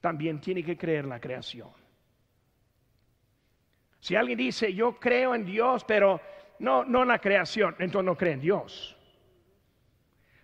también 0.00 0.40
tiene 0.40 0.64
que 0.64 0.76
creer 0.76 1.04
la 1.04 1.20
creación. 1.20 1.81
Si 4.02 4.16
alguien 4.16 4.36
dice, 4.36 4.74
yo 4.74 4.98
creo 4.98 5.32
en 5.32 5.44
Dios, 5.44 5.84
pero 5.84 6.20
no, 6.58 6.84
no 6.84 7.02
en 7.02 7.08
la 7.08 7.20
creación, 7.20 7.76
entonces 7.78 8.04
no 8.04 8.16
cree 8.16 8.32
en 8.32 8.40
Dios. 8.40 8.96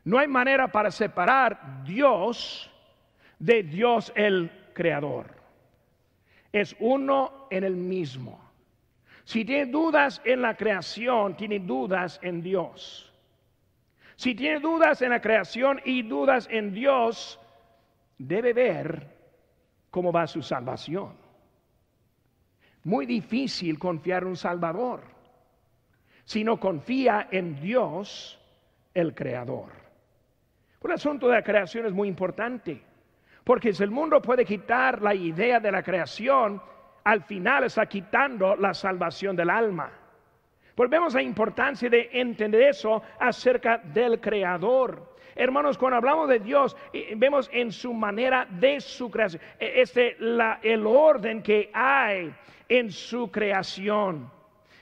No 0.04 0.16
hay 0.16 0.28
manera 0.28 0.68
para 0.68 0.92
separar 0.92 1.82
Dios 1.82 2.70
de 3.36 3.64
Dios 3.64 4.12
el 4.14 4.52
creador. 4.74 5.34
Es 6.52 6.76
uno 6.78 7.48
en 7.50 7.64
el 7.64 7.74
mismo. 7.74 8.40
Si 9.24 9.44
tiene 9.44 9.66
dudas 9.66 10.22
en 10.24 10.40
la 10.40 10.56
creación, 10.56 11.36
tiene 11.36 11.58
dudas 11.58 12.20
en 12.22 12.40
Dios. 12.40 13.12
Si 14.14 14.36
tiene 14.36 14.60
dudas 14.60 15.02
en 15.02 15.10
la 15.10 15.20
creación 15.20 15.80
y 15.84 16.02
dudas 16.02 16.46
en 16.48 16.72
Dios, 16.72 17.40
debe 18.18 18.52
ver 18.52 19.16
cómo 19.90 20.12
va 20.12 20.28
su 20.28 20.42
salvación. 20.42 21.17
Muy 22.84 23.06
difícil 23.06 23.78
confiar 23.78 24.22
en 24.22 24.30
un 24.30 24.36
Salvador 24.36 25.18
si 26.28 26.44
no 26.44 26.60
confía 26.60 27.28
en 27.30 27.58
Dios, 27.58 28.38
el 28.92 29.14
Creador. 29.14 29.70
el 30.84 30.92
asunto 30.92 31.26
de 31.26 31.36
la 31.36 31.42
creación 31.42 31.86
es 31.86 31.92
muy 31.94 32.06
importante, 32.06 32.82
porque 33.44 33.72
si 33.72 33.82
el 33.82 33.90
mundo 33.90 34.20
puede 34.20 34.44
quitar 34.44 35.00
la 35.00 35.14
idea 35.14 35.58
de 35.58 35.72
la 35.72 35.82
creación, 35.82 36.60
al 37.02 37.22
final 37.22 37.64
está 37.64 37.86
quitando 37.86 38.56
la 38.56 38.74
salvación 38.74 39.36
del 39.36 39.48
alma. 39.48 39.90
Volvemos 40.76 41.14
a 41.14 41.18
la 41.18 41.22
importancia 41.22 41.88
de 41.88 42.10
entender 42.12 42.60
eso 42.60 43.02
acerca 43.18 43.78
del 43.78 44.20
Creador. 44.20 45.16
Hermanos, 45.38 45.78
cuando 45.78 45.98
hablamos 45.98 46.28
de 46.28 46.40
Dios, 46.40 46.76
vemos 47.14 47.48
en 47.52 47.70
su 47.70 47.94
manera 47.94 48.44
de 48.50 48.80
su 48.80 49.08
creación, 49.08 49.40
e, 49.60 49.82
este, 49.82 50.16
la, 50.18 50.58
el 50.64 50.84
orden 50.84 51.44
que 51.44 51.70
hay 51.72 52.34
en 52.68 52.90
su 52.90 53.30
creación. 53.30 54.28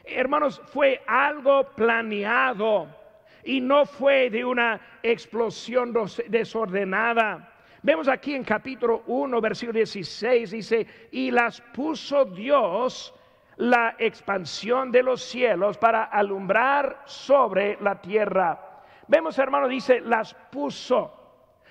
Hermanos, 0.02 0.62
fue 0.72 1.02
algo 1.06 1.68
planeado 1.76 2.88
y 3.44 3.60
no 3.60 3.84
fue 3.84 4.30
de 4.30 4.46
una 4.46 4.80
explosión 5.02 5.92
desordenada. 6.28 7.52
Vemos 7.82 8.08
aquí 8.08 8.34
en 8.34 8.42
capítulo 8.42 9.02
1, 9.08 9.38
versículo 9.42 9.76
16, 9.76 10.50
dice, 10.52 10.86
y 11.10 11.30
las 11.30 11.60
puso 11.60 12.24
Dios 12.24 13.14
la 13.56 13.94
expansión 13.98 14.90
de 14.90 15.02
los 15.02 15.22
cielos 15.22 15.76
para 15.76 16.04
alumbrar 16.04 17.02
sobre 17.04 17.76
la 17.82 18.00
tierra. 18.00 18.65
Vemos, 19.08 19.38
hermano, 19.38 19.68
dice, 19.68 20.00
las 20.00 20.34
puso. 20.34 21.12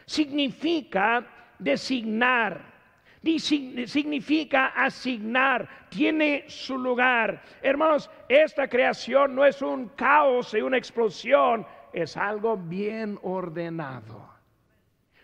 Significa 0.06 1.26
designar, 1.58 2.76
significa 3.24 4.68
asignar, 4.68 5.88
tiene 5.90 6.46
su 6.48 6.78
lugar. 6.78 7.42
Hermanos, 7.62 8.10
esta 8.30 8.68
creación 8.68 9.34
no 9.36 9.46
es 9.46 9.62
un 9.62 9.90
caos 9.90 10.54
y 10.54 10.62
una 10.62 10.78
explosión, 10.78 11.66
es 11.92 12.16
algo 12.18 12.56
bien 12.56 13.18
ordenado. 13.24 14.30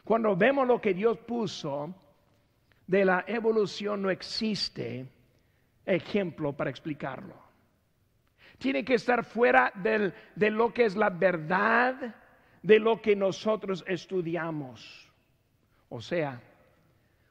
Cuando 0.04 0.36
vemos 0.36 0.68
lo 0.68 0.82
que 0.82 0.94
Dios 0.94 1.18
puso 1.20 1.94
de 2.88 3.06
la 3.06 3.24
evolución, 3.28 4.02
no 4.02 4.10
existe 4.10 5.06
ejemplo 5.86 6.54
para 6.54 6.70
explicarlo. 6.70 7.51
Tiene 8.58 8.86
que 8.86 8.96
estar 8.96 9.24
fuera 9.24 9.72
de 9.76 10.52
lo 10.52 10.74
que 10.74 10.86
es 10.86 10.96
la 10.96 11.10
verdad 11.10 12.16
de 12.62 12.80
lo 12.80 13.02
que 13.02 13.16
nosotros 13.16 13.84
estudiamos. 13.88 15.10
O 15.90 16.02
sea, 16.02 16.40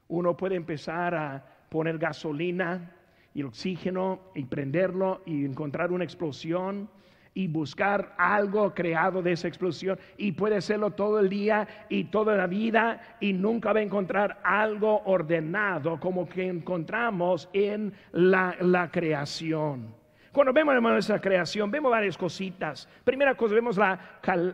uno 0.07 0.35
puede 0.35 0.55
empezar 0.55 1.15
a 1.15 1.45
poner 1.69 1.97
gasolina 1.97 2.91
y 3.33 3.43
oxígeno 3.43 4.19
y 4.35 4.43
prenderlo 4.45 5.21
y 5.25 5.45
encontrar 5.45 5.91
una 5.91 6.03
explosión 6.03 6.89
y 7.33 7.47
buscar 7.47 8.13
algo 8.17 8.73
creado 8.73 9.21
de 9.21 9.31
esa 9.31 9.47
explosión 9.47 9.97
y 10.17 10.33
puede 10.33 10.57
hacerlo 10.57 10.91
todo 10.91 11.19
el 11.19 11.29
día 11.29 11.67
y 11.87 12.05
toda 12.05 12.35
la 12.35 12.45
vida 12.45 13.17
y 13.21 13.31
nunca 13.31 13.71
va 13.71 13.79
a 13.79 13.83
encontrar 13.83 14.41
algo 14.43 15.01
ordenado 15.05 15.97
como 15.97 16.27
que 16.27 16.47
encontramos 16.47 17.49
en 17.53 17.93
la, 18.11 18.89
creación. 18.91 20.00
Cuando 20.31 20.53
vemos 20.53 20.97
esa 20.97 21.19
creación, 21.19 21.69
vemos 21.69 21.91
varias 21.91 22.17
cositas. 22.17 22.87
Primera 23.03 23.35
cosa, 23.35 23.53
vemos 23.53 23.77
la, 23.77 23.99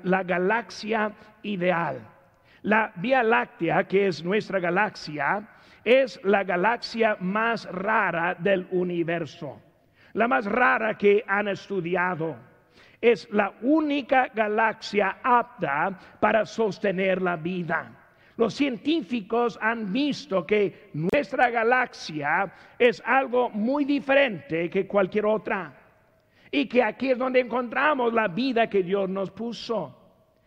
la 0.04 0.24
galaxia 0.24 1.12
ideal. 1.44 2.00
La 2.64 2.92
Vía 2.96 3.22
Láctea, 3.22 3.84
que 3.84 4.08
es 4.08 4.24
nuestra 4.24 4.60
galaxia, 4.60 5.48
es 5.84 6.20
la 6.24 6.44
galaxia 6.44 7.16
más 7.20 7.66
rara 7.72 8.36
del 8.36 8.68
universo. 8.72 9.62
La 10.14 10.28
más 10.28 10.46
rara 10.46 10.98
que 10.98 11.24
han 11.28 11.48
estudiado 11.48 12.36
es 13.00 13.30
la 13.32 13.54
única 13.62 14.30
galaxia 14.34 15.20
apta 15.24 15.98
para 16.20 16.46
sostener 16.46 17.22
la 17.22 17.36
vida. 17.36 17.92
Los 18.38 18.54
científicos 18.54 19.58
han 19.62 19.92
visto 19.92 20.46
que 20.46 20.90
nuestra 20.94 21.50
galaxia 21.50 22.54
es 22.78 23.02
algo 23.06 23.50
muy 23.50 23.84
diferente 23.84 24.70
que 24.70 24.88
cualquier 24.88 25.26
otra. 25.26 25.74
Y 26.52 26.68
que 26.68 26.84
aquí 26.84 27.12
es 27.12 27.18
donde 27.18 27.40
encontramos 27.40 28.14
la 28.14 28.28
vida 28.28 28.70
que 28.70 28.84
Dios 28.84 29.10
nos 29.10 29.32
puso. 29.32 29.96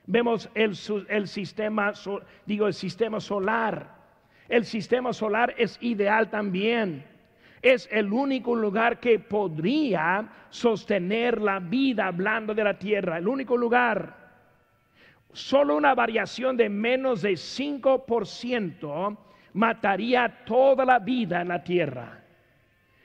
Vemos 0.06 0.48
el, 0.54 0.76
sistema, 1.26 1.92
digo, 2.46 2.66
el 2.66 2.74
sistema 2.74 3.20
solar. 3.20 3.98
El 4.48 4.64
sistema 4.64 5.12
solar 5.12 5.54
es 5.58 5.76
ideal 5.82 6.30
también 6.30 7.04
es 7.62 7.88
el 7.92 8.12
único 8.12 8.54
lugar 8.54 9.00
que 9.00 9.18
podría 9.18 10.26
sostener 10.48 11.40
la 11.40 11.58
vida 11.58 12.06
hablando 12.06 12.54
de 12.54 12.64
la 12.64 12.78
tierra, 12.78 13.18
el 13.18 13.28
único 13.28 13.56
lugar. 13.56 14.19
Solo 15.32 15.76
una 15.76 15.94
variación 15.94 16.56
de 16.56 16.68
menos 16.68 17.22
de 17.22 17.32
5% 17.32 19.16
mataría 19.52 20.44
toda 20.44 20.84
la 20.84 20.98
vida 20.98 21.40
en 21.40 21.48
la 21.48 21.62
tierra. 21.62 22.20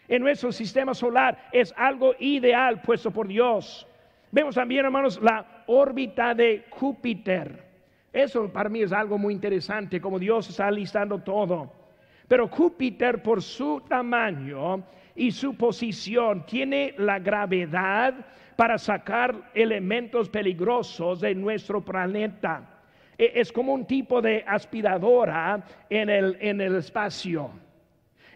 En 0.08 0.22
nuestro 0.22 0.52
sistema 0.52 0.94
solar 0.94 1.50
es 1.52 1.74
algo 1.78 2.14
ideal 2.20 2.82
puesto 2.82 3.12
por 3.12 3.28
Dios. 3.28 3.88
Vemos 4.32 4.56
también, 4.56 4.86
hermanos, 4.86 5.20
la 5.22 5.64
órbita 5.68 6.34
de 6.36 6.66
Júpiter. 6.70 7.64
Eso 8.12 8.52
para 8.52 8.70
mí 8.70 8.82
es 8.82 8.92
algo 8.92 9.18
muy 9.18 9.34
interesante, 9.34 10.00
como 10.00 10.20
Dios 10.20 10.50
está 10.50 10.70
listando 10.72 11.20
todo. 11.20 11.72
Pero 12.28 12.48
Júpiter 12.48 13.22
por 13.22 13.42
su 13.42 13.82
tamaño 13.88 14.84
y 15.16 15.32
su 15.32 15.56
posición 15.56 16.46
tiene 16.46 16.94
la 16.98 17.20
gravedad 17.20 18.14
para 18.56 18.78
sacar 18.78 19.52
elementos 19.54 20.30
peligrosos 20.30 21.22
de 21.22 21.34
nuestro 21.36 21.84
planeta. 21.84 22.82
E, 23.18 23.32
es 23.36 23.52
como 23.52 23.74
un 23.74 23.86
tipo 23.86 24.22
de 24.22 24.44
aspiradora 24.46 25.64
en 25.90 26.10
el, 26.10 26.38
en 26.40 26.62
el 26.62 26.76
espacio. 26.76 27.50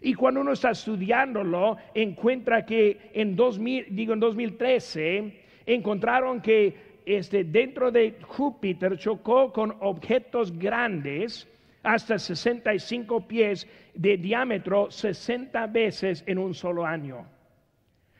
Y 0.02 0.14
cuando 0.14 0.40
uno 0.40 0.52
está 0.52 0.70
estudiándolo, 0.70 1.76
encuentra 1.94 2.64
que 2.64 3.10
en, 3.12 3.36
2000, 3.36 3.86
digo, 3.90 4.14
en 4.14 4.20
2013 4.20 5.40
encontraron 5.66 6.40
que 6.40 7.00
este, 7.04 7.44
dentro 7.44 7.90
de 7.90 8.16
Júpiter 8.22 8.96
chocó 8.96 9.52
con 9.52 9.76
objetos 9.80 10.56
grandes 10.56 11.46
hasta 11.82 12.18
65 12.18 13.26
pies 13.26 13.66
de 13.94 14.16
diámetro 14.16 14.90
60 14.90 15.66
veces 15.68 16.22
en 16.26 16.38
un 16.38 16.54
solo 16.54 16.84
año. 16.84 17.26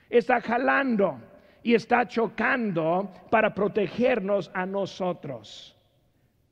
Está 0.09 0.41
jalando 0.41 1.21
y 1.63 1.75
está 1.75 2.07
chocando 2.09 3.13
para 3.31 3.55
protegernos 3.55 4.51
a 4.55 4.67
nosotros. 4.67 5.77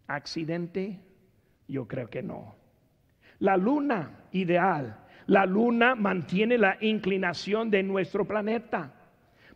¿Accidente? 0.06 1.00
Yo 1.66 1.86
creo 1.86 2.08
que 2.08 2.22
no. 2.22 2.56
La 3.40 3.56
luna, 3.56 4.24
ideal. 4.32 5.04
La 5.26 5.44
luna 5.44 5.94
mantiene 5.94 6.56
la 6.56 6.78
inclinación 6.80 7.70
de 7.70 7.82
nuestro 7.82 8.26
planeta. 8.26 8.94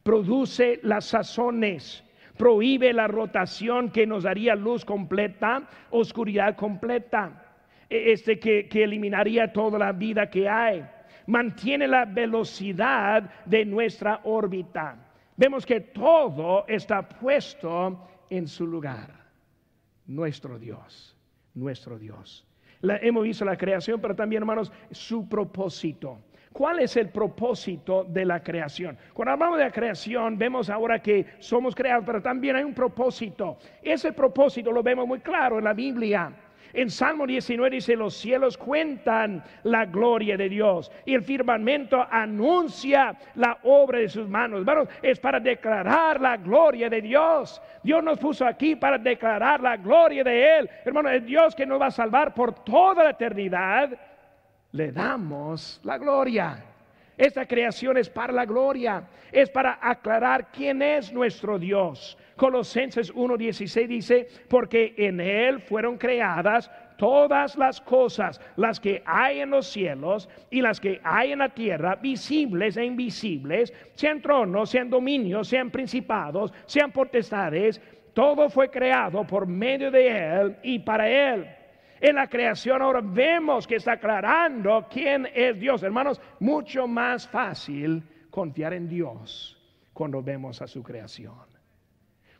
Produce 0.02 0.80
las 0.82 1.06
sazones 1.06 2.04
prohíbe 2.36 2.92
la 2.92 3.06
rotación 3.06 3.90
que 3.90 4.06
nos 4.06 4.24
daría 4.24 4.54
luz 4.54 4.84
completa, 4.84 5.68
oscuridad 5.90 6.56
completa, 6.56 7.41
este 7.92 8.38
que, 8.38 8.68
eliminaría 8.72 9.52
toda 9.52 9.78
la 9.78 9.92
vida 9.92 10.28
que 10.30 10.48
hay. 10.48 10.84
mantiene 11.26 11.86
la 11.86 12.04
velocidad 12.04 13.30
de 13.44 13.64
nuestra 13.64 14.20
órbita. 14.24 14.96
Vemos 15.36 15.64
que 15.64 15.80
todo 15.80 16.64
está 16.66 17.08
puesto 17.08 18.08
en 18.28 18.48
su 18.48 18.66
lugar. 18.66 19.10
Nuestro 20.06 20.58
Dios, 20.58 21.16
nuestro 21.54 21.98
Dios. 21.98 22.46
hemos 22.82 23.22
visto 23.22 23.44
la 23.44 23.56
creación, 23.56 24.00
pero 24.00 24.16
también, 24.16 24.42
hermanos, 24.42 24.72
su 24.90 25.28
propósito. 25.28 26.18
¿Cuál 26.52 26.80
es 26.80 26.96
el 26.96 27.08
propósito 27.08 28.04
de 28.04 28.26
la 28.26 28.42
creación? 28.42 28.98
Cuando 29.14 29.32
hablamos 29.32 29.58
de 29.58 29.64
la 29.64 29.70
creación, 29.70 30.36
vemos 30.36 30.68
ahora 30.68 31.00
que 31.00 31.26
somos 31.38 31.74
creados, 31.74 32.04
pero 32.04 32.20
también 32.20 32.56
hay 32.56 32.64
un 32.64 32.74
propósito. 32.74 33.56
Ese 33.82 34.12
propósito 34.12 34.70
lo 34.70 34.82
vemos 34.82 35.06
muy 35.06 35.20
claro 35.20 35.58
en 35.58 35.64
la 35.64 35.72
Biblia. 35.72 36.30
En 36.74 36.90
Salmo 36.90 37.26
19 37.26 37.76
dice, 37.76 37.96
los 37.96 38.14
cielos 38.14 38.56
cuentan 38.56 39.44
la 39.64 39.84
gloria 39.84 40.36
de 40.36 40.48
Dios 40.48 40.90
y 41.04 41.14
el 41.14 41.22
firmamento 41.22 42.06
anuncia 42.10 43.14
la 43.34 43.58
obra 43.64 43.98
de 43.98 44.08
sus 44.08 44.28
manos. 44.28 44.60
Hermanos, 44.60 44.88
es 45.02 45.20
para 45.20 45.38
declarar 45.38 46.20
la 46.20 46.36
gloria 46.36 46.88
de 46.88 47.02
Dios. 47.02 47.60
Dios 47.82 48.02
nos 48.02 48.18
puso 48.18 48.46
aquí 48.46 48.76
para 48.76 48.96
declarar 48.96 49.60
la 49.60 49.76
gloria 49.76 50.24
de 50.24 50.58
Él. 50.58 50.70
Hermano, 50.84 51.10
es 51.10 51.24
Dios 51.24 51.54
que 51.54 51.66
nos 51.66 51.80
va 51.80 51.86
a 51.86 51.90
salvar 51.90 52.32
por 52.32 52.64
toda 52.64 53.04
la 53.04 53.10
eternidad. 53.10 53.90
Le 54.72 54.92
damos 54.92 55.80
la 55.84 55.98
gloria. 55.98 56.64
Esta 57.16 57.46
creación 57.46 57.98
es 57.98 58.08
para 58.08 58.32
la 58.32 58.46
gloria, 58.46 59.04
es 59.30 59.50
para 59.50 59.78
aclarar 59.80 60.50
quién 60.50 60.80
es 60.80 61.12
nuestro 61.12 61.58
Dios. 61.58 62.16
Colosenses 62.36 63.12
1:16 63.14 63.86
dice, 63.86 64.28
porque 64.48 64.94
en 64.96 65.20
Él 65.20 65.60
fueron 65.60 65.98
creadas 65.98 66.70
todas 66.96 67.56
las 67.56 67.80
cosas, 67.80 68.40
las 68.56 68.78
que 68.78 69.02
hay 69.04 69.40
en 69.40 69.50
los 69.50 69.66
cielos 69.66 70.28
y 70.50 70.62
las 70.62 70.80
que 70.80 71.00
hay 71.02 71.32
en 71.32 71.40
la 71.40 71.48
tierra, 71.48 71.96
visibles 71.96 72.76
e 72.76 72.84
invisibles, 72.84 73.72
sean 73.94 74.20
tronos, 74.22 74.70
sean 74.70 74.88
dominios, 74.88 75.48
sean 75.48 75.70
principados, 75.70 76.52
sean 76.66 76.92
potestades, 76.92 77.80
todo 78.14 78.48
fue 78.48 78.70
creado 78.70 79.26
por 79.26 79.46
medio 79.46 79.90
de 79.90 80.08
Él 80.08 80.56
y 80.62 80.78
para 80.78 81.08
Él. 81.08 81.46
En 82.00 82.16
la 82.16 82.26
creación 82.26 82.82
ahora 82.82 83.00
vemos 83.02 83.66
que 83.66 83.76
está 83.76 83.92
aclarando 83.92 84.86
quién 84.90 85.28
es 85.34 85.58
Dios. 85.58 85.82
Hermanos, 85.82 86.20
mucho 86.40 86.86
más 86.86 87.28
fácil 87.28 88.02
confiar 88.28 88.74
en 88.74 88.88
Dios 88.88 89.56
cuando 89.92 90.22
vemos 90.22 90.60
a 90.62 90.66
su 90.66 90.82
creación. 90.82 91.51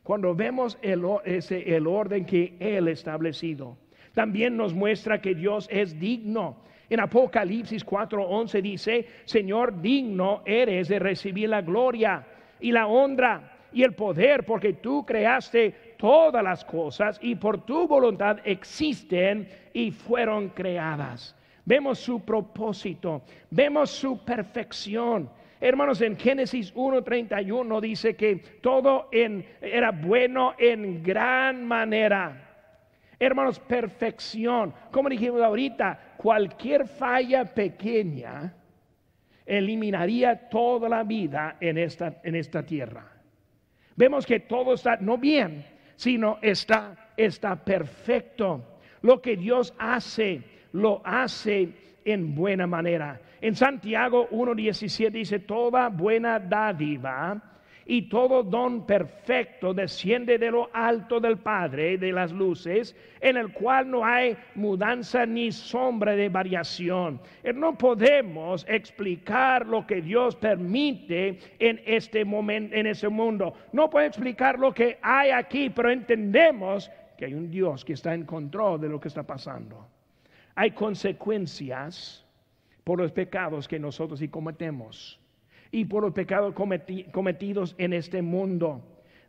Cuando 0.03 0.35
vemos 0.35 0.77
el, 0.81 1.03
ese, 1.23 1.75
el 1.75 1.87
orden 1.87 2.25
que 2.25 2.55
Él 2.59 2.89
establecido, 2.89 3.77
también 4.13 4.57
nos 4.57 4.73
muestra 4.73 5.21
que 5.21 5.33
Dios 5.33 5.67
es 5.71 5.97
digno. 5.97 6.57
En 6.89 6.99
Apocalipsis 6.99 7.85
4:11 7.85 8.61
dice, 8.61 9.07
Señor, 9.25 9.81
digno 9.81 10.43
eres 10.45 10.89
de 10.89 10.99
recibir 10.99 11.49
la 11.49 11.61
gloria 11.61 12.25
y 12.59 12.71
la 12.71 12.87
honra 12.87 13.53
y 13.71 13.83
el 13.83 13.93
poder, 13.93 14.45
porque 14.45 14.73
tú 14.73 15.05
creaste 15.05 15.95
todas 15.97 16.43
las 16.43 16.63
cosas 16.63 17.17
y 17.21 17.35
por 17.35 17.65
tu 17.65 17.87
voluntad 17.87 18.37
existen 18.43 19.47
y 19.73 19.89
fueron 19.91 20.49
creadas. 20.49 21.35
Vemos 21.65 21.97
su 21.99 22.19
propósito, 22.23 23.23
vemos 23.49 23.89
su 23.89 24.23
perfección. 24.23 25.29
Hermanos, 25.65 26.01
en 26.01 26.17
Génesis 26.17 26.75
1.31 26.75 27.79
dice 27.79 28.17
que 28.17 28.35
todo 28.59 29.07
era 29.13 29.91
bueno 29.91 30.55
en 30.57 31.01
gran 31.01 31.65
manera. 31.65 32.67
Hermanos, 33.17 33.61
perfección. 33.61 34.73
Como 34.91 35.07
dijimos 35.07 35.41
ahorita, 35.41 36.15
cualquier 36.17 36.85
falla 36.85 37.45
pequeña 37.45 38.53
eliminaría 39.45 40.49
toda 40.49 40.89
la 40.89 41.03
vida 41.03 41.55
en 41.61 41.77
esta, 41.77 42.19
en 42.25 42.35
esta 42.35 42.65
tierra. 42.65 43.09
Vemos 43.95 44.25
que 44.25 44.41
todo 44.41 44.73
está 44.73 44.97
no 44.97 45.17
bien, 45.17 45.65
sino 45.95 46.39
está, 46.41 47.13
está 47.15 47.55
perfecto. 47.55 48.79
Lo 49.01 49.21
que 49.21 49.37
Dios 49.37 49.73
hace, 49.79 50.41
lo 50.73 51.01
hace 51.05 51.69
en 52.03 52.35
buena 52.35 52.67
manera. 52.67 53.21
En 53.43 53.57
Santiago 53.57 54.29
1.17 54.29 55.11
dice, 55.11 55.39
toda 55.39 55.89
buena 55.89 56.39
dádiva 56.39 57.41
y 57.85 58.03
todo 58.03 58.41
don 58.41 58.85
perfecto 58.85 59.73
desciende 59.73 60.37
de 60.37 60.49
lo 60.49 60.69
alto 60.71 61.19
del 61.19 61.39
Padre 61.39 61.97
de 61.97 62.13
las 62.13 62.31
luces, 62.31 62.95
en 63.19 63.35
el 63.35 63.51
cual 63.51 63.91
no 63.91 64.05
hay 64.05 64.37
mudanza 64.55 65.25
ni 65.25 65.51
sombra 65.51 66.15
de 66.15 66.29
variación. 66.29 67.19
Eh, 67.43 67.51
no 67.51 67.77
podemos 67.77 68.65
explicar 68.69 69.67
lo 69.67 69.85
que 69.85 70.01
Dios 70.01 70.37
permite 70.37 71.37
en 71.59 71.81
este 71.85 72.23
momento, 72.23 72.73
en 72.73 72.87
ese 72.87 73.09
mundo. 73.09 73.55
No 73.73 73.89
puede 73.89 74.07
explicar 74.07 74.57
lo 74.57 74.73
que 74.73 74.99
hay 75.01 75.31
aquí, 75.31 75.69
pero 75.69 75.91
entendemos 75.91 76.89
que 77.17 77.25
hay 77.25 77.33
un 77.33 77.51
Dios 77.51 77.83
que 77.83 77.91
está 77.91 78.13
en 78.13 78.23
control 78.23 78.79
de 78.79 78.87
lo 78.87 79.01
que 79.01 79.09
está 79.09 79.23
pasando. 79.23 79.85
Hay 80.55 80.71
consecuencias 80.71 82.22
por 82.83 82.99
los 82.99 83.11
pecados 83.11 83.67
que 83.67 83.79
nosotros 83.79 84.19
sí 84.19 84.27
cometemos 84.27 85.19
y 85.71 85.85
por 85.85 86.03
los 86.03 86.13
pecados 86.13 86.53
cometidos 86.53 87.75
en 87.77 87.93
este 87.93 88.21
mundo. 88.21 88.81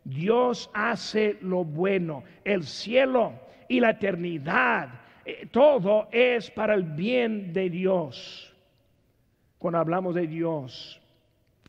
Dios 0.03 0.69
hace 0.73 1.37
lo 1.41 1.63
bueno, 1.63 2.23
el 2.43 2.63
cielo 2.63 3.33
y 3.67 3.79
la 3.79 3.91
eternidad, 3.91 4.89
eh, 5.25 5.47
todo 5.49 6.07
es 6.11 6.51
para 6.51 6.75
el 6.75 6.83
bien 6.83 7.51
de 7.51 7.71
Dios. 7.71 8.53
Cuando 9.57 9.79
hablamos 9.79 10.13
de 10.13 10.27
Dios, 10.27 11.01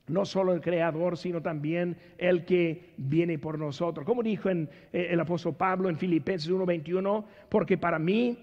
no 0.09 0.27
solo 0.27 0.53
el 0.53 0.61
creador, 0.61 1.17
sino 1.17 1.41
también 1.41 1.97
el 2.19 2.45
que 2.45 2.93
viene 2.99 3.39
por 3.39 3.59
nosotros. 3.59 4.05
Como 4.05 4.23
dijo 4.23 4.51
eh, 4.51 4.69
el 4.93 5.19
apóstol 5.19 5.55
Pablo 5.55 5.89
en 5.89 5.97
Filipenses 5.97 6.51
1:21, 6.51 7.25
porque 7.49 7.79
para 7.79 7.99
mí 7.99 8.37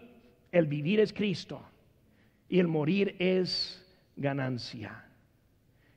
el 0.51 0.65
vivir 0.65 0.99
es 0.99 1.13
Cristo 1.13 1.61
y 2.49 2.59
el 2.59 2.67
morir 2.67 3.15
es 3.19 3.85
ganancia. 4.15 5.05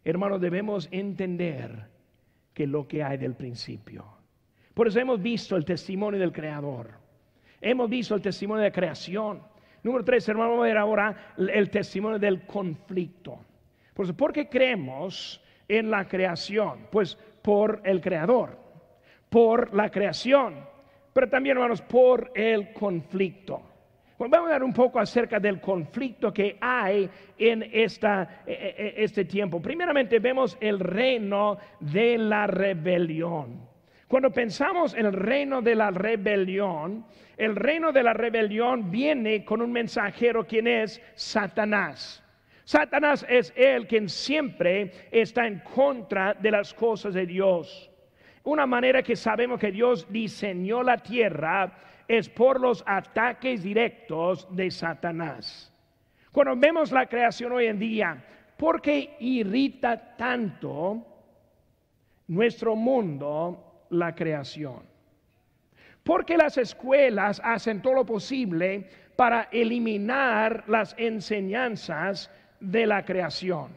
Hermanos, 0.04 0.40
debemos 0.40 0.88
entender 0.90 1.88
que 2.54 2.66
lo 2.66 2.86
que 2.86 3.02
hay 3.02 3.18
del 3.18 3.34
principio. 3.34 4.04
Por 4.72 4.88
eso 4.88 5.00
hemos 5.00 5.20
visto 5.20 5.56
el 5.56 5.64
testimonio 5.64 6.20
del 6.20 6.32
Creador. 6.32 6.90
Hemos 7.60 7.88
visto 7.90 8.14
el 8.14 8.22
testimonio 8.22 8.62
de 8.62 8.68
la 8.68 8.74
creación. 8.74 9.42
Número 9.82 10.04
tres, 10.04 10.28
hermano, 10.28 10.50
vamos 10.50 10.64
a 10.64 10.68
ver 10.68 10.78
ahora 10.78 11.34
el 11.36 11.70
testimonio 11.70 12.18
del 12.18 12.46
conflicto. 12.46 13.38
Por, 13.94 14.04
eso, 14.04 14.16
¿por 14.16 14.32
qué 14.32 14.48
creemos 14.48 15.42
en 15.68 15.90
la 15.90 16.06
creación? 16.06 16.88
Pues 16.90 17.16
por 17.42 17.80
el 17.84 18.00
Creador, 18.00 18.58
por 19.28 19.74
la 19.74 19.90
creación, 19.90 20.54
pero 21.12 21.28
también, 21.28 21.56
hermanos, 21.56 21.80
por 21.80 22.30
el 22.34 22.72
conflicto. 22.72 23.62
Vamos 24.18 24.48
a 24.48 24.52
ver 24.52 24.62
un 24.62 24.72
poco 24.72 24.98
acerca 24.98 25.38
del 25.38 25.60
conflicto 25.60 26.32
que 26.32 26.56
hay 26.60 27.08
en 27.36 27.62
esta, 27.70 28.42
e, 28.46 28.52
e, 28.52 28.86
e, 28.86 29.04
este 29.04 29.26
tiempo. 29.26 29.60
Primeramente 29.60 30.18
vemos 30.18 30.56
el 30.60 30.80
reino 30.80 31.58
de 31.80 32.16
la 32.16 32.46
rebelión. 32.46 33.68
Cuando 34.08 34.30
pensamos 34.30 34.94
en 34.94 35.06
el 35.06 35.12
reino 35.12 35.60
de 35.60 35.74
la 35.74 35.90
rebelión, 35.90 37.04
el 37.36 37.56
reino 37.56 37.92
de 37.92 38.02
la 38.02 38.14
rebelión 38.14 38.90
viene 38.90 39.44
con 39.44 39.60
un 39.60 39.70
mensajero 39.70 40.46
quien 40.46 40.66
es 40.66 41.02
Satanás. 41.14 42.22
Satanás 42.64 43.26
es 43.28 43.52
el 43.54 43.86
quien 43.86 44.08
siempre 44.08 44.92
está 45.10 45.46
en 45.46 45.60
contra 45.60 46.34
de 46.34 46.50
las 46.50 46.72
cosas 46.72 47.14
de 47.14 47.26
Dios. 47.26 47.90
Una 48.44 48.64
manera 48.64 49.02
que 49.02 49.16
sabemos 49.16 49.60
que 49.60 49.72
Dios 49.72 50.10
diseñó 50.10 50.82
la 50.82 50.98
tierra 50.98 51.72
es 52.08 52.28
por 52.28 52.60
los 52.60 52.82
ataques 52.86 53.62
directos 53.62 54.46
de 54.54 54.70
Satanás. 54.70 55.72
Cuando 56.32 56.56
vemos 56.56 56.92
la 56.92 57.06
creación 57.06 57.52
hoy 57.52 57.66
en 57.66 57.78
día, 57.78 58.24
¿por 58.56 58.80
qué 58.80 59.16
irrita 59.20 60.16
tanto 60.16 61.06
nuestro 62.28 62.76
mundo 62.76 63.86
la 63.90 64.14
creación? 64.14 64.82
Porque 66.02 66.36
las 66.36 66.56
escuelas 66.58 67.40
hacen 67.42 67.82
todo 67.82 67.94
lo 67.94 68.06
posible 68.06 68.88
para 69.16 69.48
eliminar 69.50 70.64
las 70.68 70.94
enseñanzas 70.98 72.30
de 72.60 72.86
la 72.86 73.04
creación. 73.04 73.72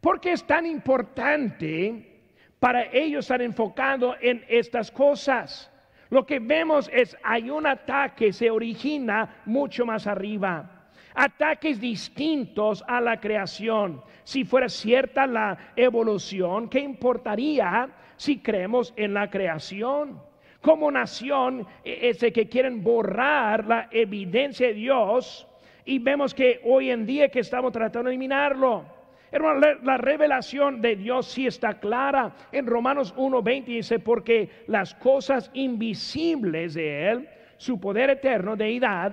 Porque 0.00 0.32
es 0.32 0.46
tan 0.46 0.64
importante 0.64 2.22
para 2.58 2.84
ellos 2.92 3.24
estar 3.24 3.42
enfocados 3.42 4.16
en 4.20 4.44
estas 4.48 4.90
cosas. 4.90 5.70
Lo 6.10 6.26
que 6.26 6.40
vemos 6.40 6.90
es 6.92 7.16
hay 7.22 7.50
un 7.50 7.66
ataque 7.66 8.32
se 8.32 8.50
origina 8.50 9.42
mucho 9.46 9.86
más 9.86 10.06
arriba. 10.08 10.88
Ataques 11.14 11.80
distintos 11.80 12.84
a 12.86 13.00
la 13.00 13.20
creación. 13.20 14.02
Si 14.24 14.44
fuera 14.44 14.68
cierta 14.68 15.26
la 15.26 15.72
evolución, 15.76 16.68
¿qué 16.68 16.80
importaría 16.80 17.88
si 18.16 18.40
creemos 18.40 18.92
en 18.96 19.14
la 19.14 19.30
creación? 19.30 20.20
Como 20.60 20.90
nación, 20.90 21.66
e-, 21.84 22.10
ese 22.10 22.32
que 22.32 22.48
quieren 22.48 22.82
borrar 22.82 23.66
la 23.66 23.88
evidencia 23.90 24.66
de 24.68 24.74
Dios 24.74 25.46
y 25.84 25.98
vemos 25.98 26.34
que 26.34 26.60
hoy 26.64 26.90
en 26.90 27.06
día 27.06 27.28
que 27.28 27.40
estamos 27.40 27.72
tratando 27.72 28.08
de 28.08 28.14
eliminarlo. 28.14 28.99
Hermano, 29.32 29.60
la, 29.82 29.96
revelación 29.96 30.80
de 30.80 30.96
Dios 30.96 31.26
sí 31.26 31.46
está 31.46 31.78
clara. 31.78 32.34
En 32.50 32.66
Romanos 32.66 33.14
1.20 33.16 33.64
dice, 33.64 33.98
porque 33.98 34.50
las 34.66 34.94
cosas 34.94 35.50
invisibles 35.54 36.74
de 36.74 37.10
Él, 37.10 37.28
su 37.56 37.78
poder 37.78 38.10
eterno, 38.10 38.56
deidad, 38.56 39.12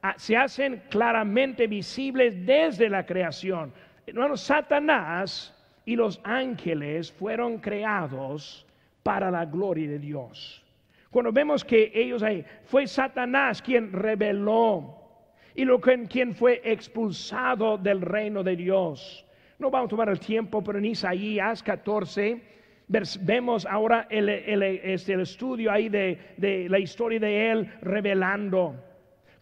ah, 0.00 0.14
se 0.16 0.36
hacen 0.36 0.82
claramente 0.88 1.66
visibles 1.66 2.46
desde 2.46 2.88
la 2.88 3.04
creación. 3.04 3.72
Hermano, 4.06 4.36
Satanás 4.36 5.54
y 5.84 5.96
los 5.96 6.18
ángeles 6.24 7.12
fueron 7.12 7.58
creados 7.58 8.66
para 9.02 9.30
la 9.30 9.44
gloria 9.44 9.88
de 9.88 9.98
Dios. 9.98 10.64
Cuando 11.10 11.32
vemos 11.32 11.64
que 11.64 11.90
ellos 11.94 12.22
ahí, 12.22 12.44
fue 12.64 12.86
Satanás 12.86 13.60
quien 13.60 13.92
reveló 13.92 14.94
y 15.54 15.64
lo 15.64 15.80
que, 15.80 16.06
quien 16.06 16.34
fue 16.34 16.60
expulsado 16.64 17.76
del 17.76 18.00
reino 18.00 18.42
de 18.42 18.56
Dios. 18.56 19.24
No 19.58 19.70
vamos 19.70 19.88
a 19.88 19.90
tomar 19.90 20.08
el 20.08 20.20
tiempo, 20.20 20.62
pero 20.62 20.78
en 20.78 20.84
Isaías 20.84 21.64
14 21.64 22.40
vemos 23.20 23.66
ahora 23.66 24.06
el, 24.08 24.28
este, 24.28 25.14
el 25.14 25.20
estudio 25.20 25.72
ahí 25.72 25.88
de, 25.88 26.34
de, 26.36 26.68
la 26.68 26.78
historia 26.78 27.18
de 27.18 27.50
él 27.50 27.72
revelando. 27.82 28.76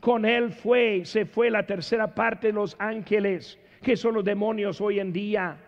Con 0.00 0.24
él 0.24 0.50
fue, 0.50 1.04
se 1.04 1.26
fue 1.26 1.50
la 1.50 1.66
tercera 1.66 2.14
parte 2.14 2.46
de 2.46 2.54
los 2.54 2.76
ángeles, 2.78 3.58
que 3.82 3.94
son 3.94 4.14
los 4.14 4.24
demonios 4.24 4.80
hoy 4.80 5.00
en 5.00 5.12
día. 5.12 5.58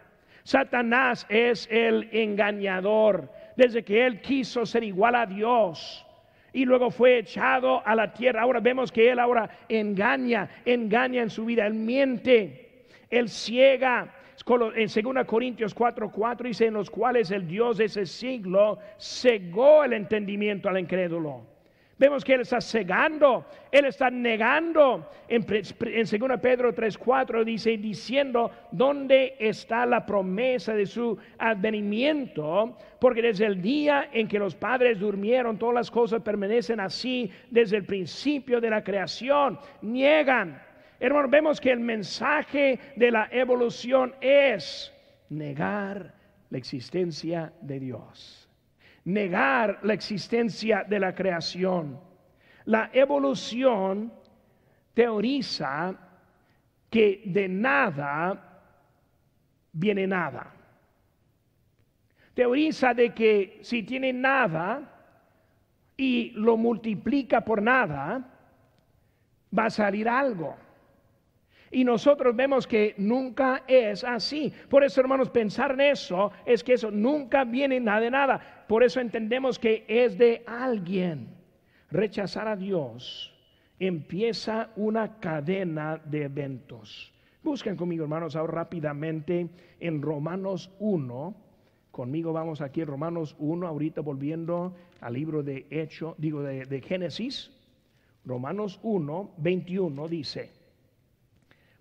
Satanás 0.45 1.27
es 1.29 1.69
el 1.71 2.09
engañador, 2.11 3.31
desde 3.55 3.85
que 3.85 4.07
él 4.07 4.23
quiso 4.23 4.65
ser 4.65 4.83
igual 4.83 5.15
a 5.15 5.27
Dios 5.27 6.07
y 6.55 6.65
luego 6.65 6.91
fue 6.91 7.19
echado 7.19 7.87
a 7.87 7.95
la 7.95 8.15
tierra. 8.15 8.43
Ahora 8.43 8.61
vemos 8.61 8.91
que 8.91 9.11
él 9.11 9.19
ahora 9.19 9.51
engaña, 9.69 10.49
engaña 10.65 11.23
en 11.23 11.29
su 11.29 11.45
vida, 11.45 11.67
él 11.67 11.75
miente, 11.75 12.87
él 13.11 13.29
ciega. 13.29 14.15
En 14.49 15.15
2 15.15 15.27
Corintios 15.27 15.75
4:4 15.75 16.11
4 16.11 16.49
dice, 16.49 16.67
en 16.67 16.75
los 16.75 16.89
cuales 16.91 17.31
el 17.31 17.47
Dios 17.47 17.79
de 17.79 17.85
ese 17.85 18.07
siglo 18.07 18.79
cegó 18.99 19.85
el 19.85 19.93
entendimiento 19.93 20.69
al 20.69 20.79
incrédulo 20.79 21.43
Vemos 21.99 22.25
que 22.25 22.35
Él 22.35 22.43
está 22.43 22.61
cegando, 22.61 23.45
Él 23.73 23.87
está 23.87 24.09
negando. 24.09 25.11
En, 25.29 25.45
en 25.51 26.29
2 26.29 26.41
Pedro 26.41 26.73
3:4 26.73 27.45
dice, 27.45 27.77
diciendo, 27.77 28.53
¿dónde 28.71 29.35
está 29.41 29.85
la 29.85 30.07
promesa 30.07 30.75
de 30.75 30.87
su 30.87 31.19
advenimiento? 31.39 32.77
Porque 33.01 33.21
desde 33.21 33.47
el 33.47 33.61
día 33.61 34.11
en 34.13 34.29
que 34.29 34.39
los 34.39 34.55
padres 34.55 35.01
durmieron, 35.01 35.59
todas 35.59 35.75
las 35.75 35.91
cosas 35.91 36.23
permanecen 36.23 36.79
así 36.79 37.33
desde 37.51 37.77
el 37.77 37.85
principio 37.85 38.61
de 38.61 38.71
la 38.71 38.85
creación. 38.85 39.59
Niegan. 39.83 40.68
Hermanos, 41.01 41.31
vemos 41.31 41.61
que 41.61 41.71
el 41.71 41.81
mensaje 41.81 42.79
de 42.97 43.11
la 43.11 43.29
evolución 43.31 44.15
es 44.21 44.93
negar 45.29 46.15
la 46.51 46.59
existencia 46.59 47.53
de 47.61 47.81
Dios 47.81 48.49
negar 49.09 49.79
la 49.85 49.95
existencia 49.95 50.85
de 50.87 51.01
la 51.01 51.15
creación. 51.15 51.99
La 52.67 52.91
evolución 52.93 54.13
teoriza 54.93 55.97
que 56.91 57.23
de 57.25 57.49
nada 57.49 58.61
viene 59.73 60.07
nada. 60.07 60.53
Teoriza 62.35 62.93
de 62.93 63.15
que 63.15 63.61
si 63.63 63.83
tiene 63.83 64.13
nada 64.13 64.83
y 65.97 66.31
lo 66.33 66.59
multiplica 66.59 67.41
por 67.41 67.63
nada, 67.63 68.31
va 69.59 69.65
a 69.65 69.71
salir 69.71 70.07
algo. 70.07 70.55
Y 71.71 71.85
nosotros 71.85 72.35
vemos 72.35 72.67
que 72.67 72.95
nunca 72.97 73.65
es 73.67 74.05
así. 74.05 74.53
Por 74.69 74.85
eso, 74.85 75.01
hermanos, 75.01 75.31
pensar 75.31 75.73
en 75.73 75.81
eso 75.83 76.33
es 76.47 76.65
que 76.65 76.75
eso 76.75 76.91
nunca 76.91 77.45
viene 77.45 77.79
nada 77.81 78.01
de 78.01 78.11
nada. 78.11 78.65
Por 78.69 78.83
eso 78.83 79.01
entendemos 79.01 79.59
que 79.59 79.85
es 79.89 80.17
de 80.19 80.43
alguien. 80.47 81.29
Rechazar 81.91 82.49
a 82.49 82.57
Dios 82.57 83.35
empieza 83.79 84.71
una 84.77 85.21
cadena 85.21 86.01
de 86.05 86.25
eventos. 86.25 87.13
Busquen 87.43 87.77
conmigo, 87.77 88.05
hermanos, 88.05 88.37
ahora 88.37 88.53
rápidamente 88.55 89.49
en 89.81 90.03
Romanos 90.03 90.71
1. 90.81 91.35
Conmigo 91.91 92.33
vamos 92.33 92.61
aquí 92.61 92.81
en 92.81 92.89
Romanos 92.89 93.37
1, 93.39 93.67
ahorita 93.67 94.01
volviendo 94.03 94.75
al 95.01 95.15
libro 95.15 95.43
de 95.43 95.67
Hecho, 95.71 96.15
digo 96.19 96.43
de, 96.43 96.67
de 96.67 96.81
Génesis. 96.81 97.51
Romanos 98.25 98.79
1, 98.83 99.31
21 99.39 100.09
dice. 100.09 100.58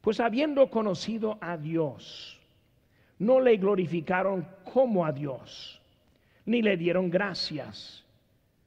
Pues 0.01 0.19
habiendo 0.19 0.69
conocido 0.69 1.37
a 1.41 1.57
Dios, 1.57 2.39
no 3.19 3.39
le 3.39 3.57
glorificaron 3.57 4.47
como 4.63 5.05
a 5.05 5.11
Dios, 5.11 5.81
ni 6.45 6.61
le 6.61 6.77
dieron 6.77 7.09
gracias, 7.09 8.05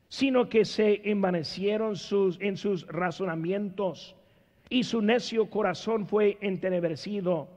sino 0.09 0.49
que 0.49 0.64
se 0.64 1.09
envanecieron 1.09 1.97
sus, 1.97 2.38
en 2.40 2.57
sus 2.57 2.87
razonamientos 2.88 4.16
y 4.69 4.85
su 4.85 5.01
necio 5.01 5.49
corazón 5.49 6.07
fue 6.07 6.37
entenebrecido. 6.40 7.49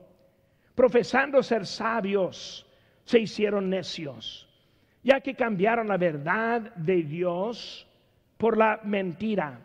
Profesando 0.76 1.42
ser 1.44 1.66
sabios, 1.66 2.66
se 3.06 3.20
hicieron 3.20 3.70
necios, 3.70 4.48
ya 5.04 5.20
que 5.20 5.36
cambiaron 5.36 5.88
la 5.88 5.98
verdad 5.98 6.74
de 6.76 7.04
Dios 7.04 7.88
por 8.38 8.58
la 8.58 8.80
mentira, 8.84 9.60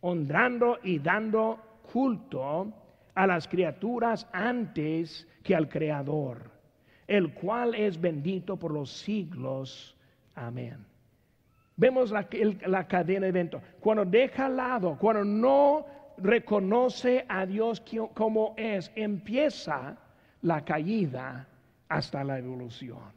honrando 0.00 0.78
y 0.82 0.98
dando 0.98 1.58
culto 1.92 2.72
a 3.16 3.26
las 3.26 3.48
criaturas 3.48 4.28
antes 4.32 5.26
que 5.42 5.56
al 5.56 5.68
Creador, 5.68 6.50
el 7.08 7.32
cual 7.32 7.74
es 7.74 8.00
bendito 8.00 8.56
por 8.56 8.70
los 8.70 8.90
siglos. 8.92 9.96
Amén. 10.34 10.84
Vemos 11.76 12.10
la, 12.10 12.86
cadena 12.86 13.22
de 13.22 13.28
eventos. 13.28 13.62
Cuando 13.80 14.04
deja 14.04 14.46
al 14.46 14.56
lado, 14.56 14.96
cuando 14.98 15.24
no 15.24 15.86
reconoce 16.18 17.24
a 17.28 17.46
Dios 17.46 17.82
como 18.14 18.54
es, 18.56 18.92
empieza 18.94 19.96
la 20.42 20.64
caída 20.64 21.48
hasta 21.88 22.22
la 22.22 22.38
evolución. 22.38 23.12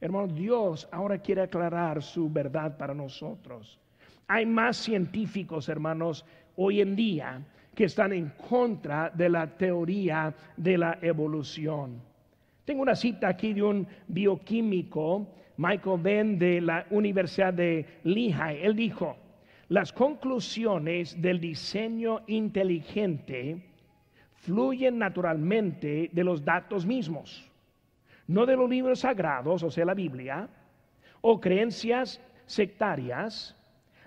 Hermano, 0.00 0.28
Dios 0.28 0.88
ahora 0.90 1.18
quiere 1.18 1.42
aclarar 1.42 2.02
su 2.02 2.30
verdad 2.30 2.76
para 2.78 2.94
nosotros. 2.94 3.78
Hay 4.28 4.46
más 4.46 4.76
científicos, 4.76 5.68
hermanos, 5.68 6.24
hoy 6.56 6.80
en 6.80 6.96
día 6.96 7.42
que 7.78 7.84
están 7.84 8.12
en 8.12 8.30
contra 8.30 9.08
de 9.10 9.28
la 9.28 9.46
teoría 9.46 10.34
de 10.56 10.76
la 10.76 10.98
evolución. 11.00 12.02
Tengo 12.64 12.82
una 12.82 12.96
cita 12.96 13.28
aquí 13.28 13.52
de 13.52 13.62
un 13.62 13.86
bioquímico, 14.08 15.28
Michael 15.58 16.02
Venn, 16.02 16.38
de 16.40 16.60
la 16.60 16.86
Universidad 16.90 17.54
de 17.54 17.86
Lehigh. 18.02 18.66
Él 18.66 18.74
dijo, 18.74 19.16
las 19.68 19.92
conclusiones 19.92 21.22
del 21.22 21.38
diseño 21.38 22.22
inteligente 22.26 23.62
fluyen 24.32 24.98
naturalmente 24.98 26.10
de 26.12 26.24
los 26.24 26.44
datos 26.44 26.84
mismos, 26.84 27.48
no 28.26 28.44
de 28.44 28.56
los 28.56 28.68
libros 28.68 28.98
sagrados, 28.98 29.62
o 29.62 29.70
sea, 29.70 29.84
la 29.84 29.94
Biblia, 29.94 30.48
o 31.20 31.40
creencias 31.40 32.20
sectarias, 32.44 33.54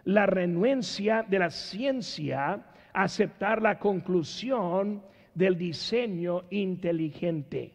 la 0.03 0.25
renuencia 0.25 1.23
de 1.23 1.39
la 1.39 1.49
ciencia 1.49 2.65
aceptar 2.93 3.61
la 3.61 3.79
conclusión 3.79 5.01
del 5.33 5.57
diseño 5.57 6.43
inteligente. 6.49 7.73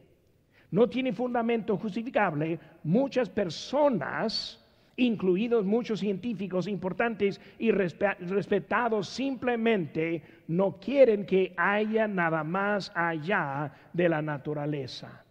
No 0.70 0.88
tiene 0.88 1.12
fundamento 1.12 1.76
justificable. 1.76 2.58
Muchas 2.84 3.30
personas, 3.30 4.62
incluidos 4.96 5.64
muchos 5.64 6.00
científicos 6.00 6.66
importantes 6.66 7.40
y 7.58 7.70
respetados, 7.70 9.08
simplemente 9.08 10.22
no 10.48 10.78
quieren 10.78 11.24
que 11.24 11.54
haya 11.56 12.06
nada 12.08 12.42
más 12.44 12.92
allá 12.94 13.72
de 13.92 14.08
la 14.08 14.20
naturaleza. 14.22 15.24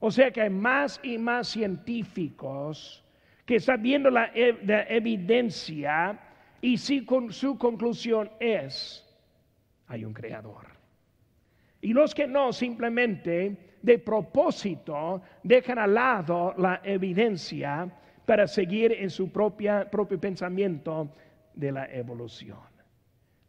O 0.00 0.10
sea 0.10 0.30
que 0.30 0.42
hay 0.42 0.50
más 0.50 1.00
y 1.02 1.18
más 1.18 1.48
científicos 1.48 3.04
que 3.44 3.56
están 3.56 3.82
viendo 3.82 4.10
la, 4.10 4.30
la 4.64 4.82
evidencia 4.88 6.18
y 6.60 6.78
si 6.78 7.04
con 7.04 7.32
su 7.32 7.56
conclusión 7.56 8.30
es, 8.40 9.04
hay 9.86 10.04
un 10.04 10.12
creador. 10.12 10.66
Y 11.80 11.92
los 11.92 12.14
que 12.14 12.26
no, 12.26 12.52
simplemente 12.52 13.76
de 13.82 13.98
propósito 13.98 15.22
dejan 15.42 15.78
al 15.78 15.94
lado 15.94 16.54
la 16.58 16.80
evidencia 16.82 17.88
para 18.26 18.46
seguir 18.46 18.92
en 18.92 19.10
su 19.10 19.30
propia, 19.30 19.88
propio 19.88 20.20
pensamiento 20.20 21.08
de 21.54 21.72
la 21.72 21.86
evolución. 21.86 22.58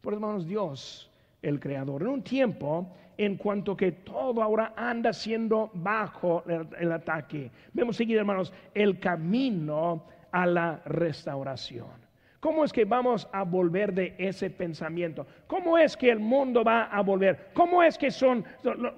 Por 0.00 0.14
hermanos, 0.14 0.46
Dios, 0.46 1.10
el 1.42 1.58
creador, 1.58 2.02
en 2.02 2.08
un 2.08 2.22
tiempo 2.22 2.94
en 3.18 3.36
cuanto 3.36 3.76
que 3.76 3.92
todo 3.92 4.42
ahora 4.42 4.72
anda 4.76 5.12
siendo 5.12 5.70
bajo 5.74 6.42
el, 6.46 6.66
el 6.78 6.92
ataque, 6.92 7.50
vemos 7.72 7.96
seguir, 7.96 8.16
hermanos, 8.16 8.52
el 8.72 8.98
camino 8.98 10.06
a 10.30 10.46
la 10.46 10.80
restauración. 10.86 12.09
¿Cómo 12.40 12.64
es 12.64 12.72
que 12.72 12.86
vamos 12.86 13.28
a 13.32 13.42
volver 13.42 13.92
de 13.92 14.14
ese 14.16 14.48
pensamiento? 14.48 15.26
¿Cómo 15.46 15.76
es 15.76 15.94
que 15.94 16.10
el 16.10 16.18
mundo 16.18 16.64
va 16.64 16.84
a 16.84 17.02
volver? 17.02 17.50
¿Cómo 17.52 17.82
es 17.82 17.98
que 17.98 18.10
son, 18.10 18.42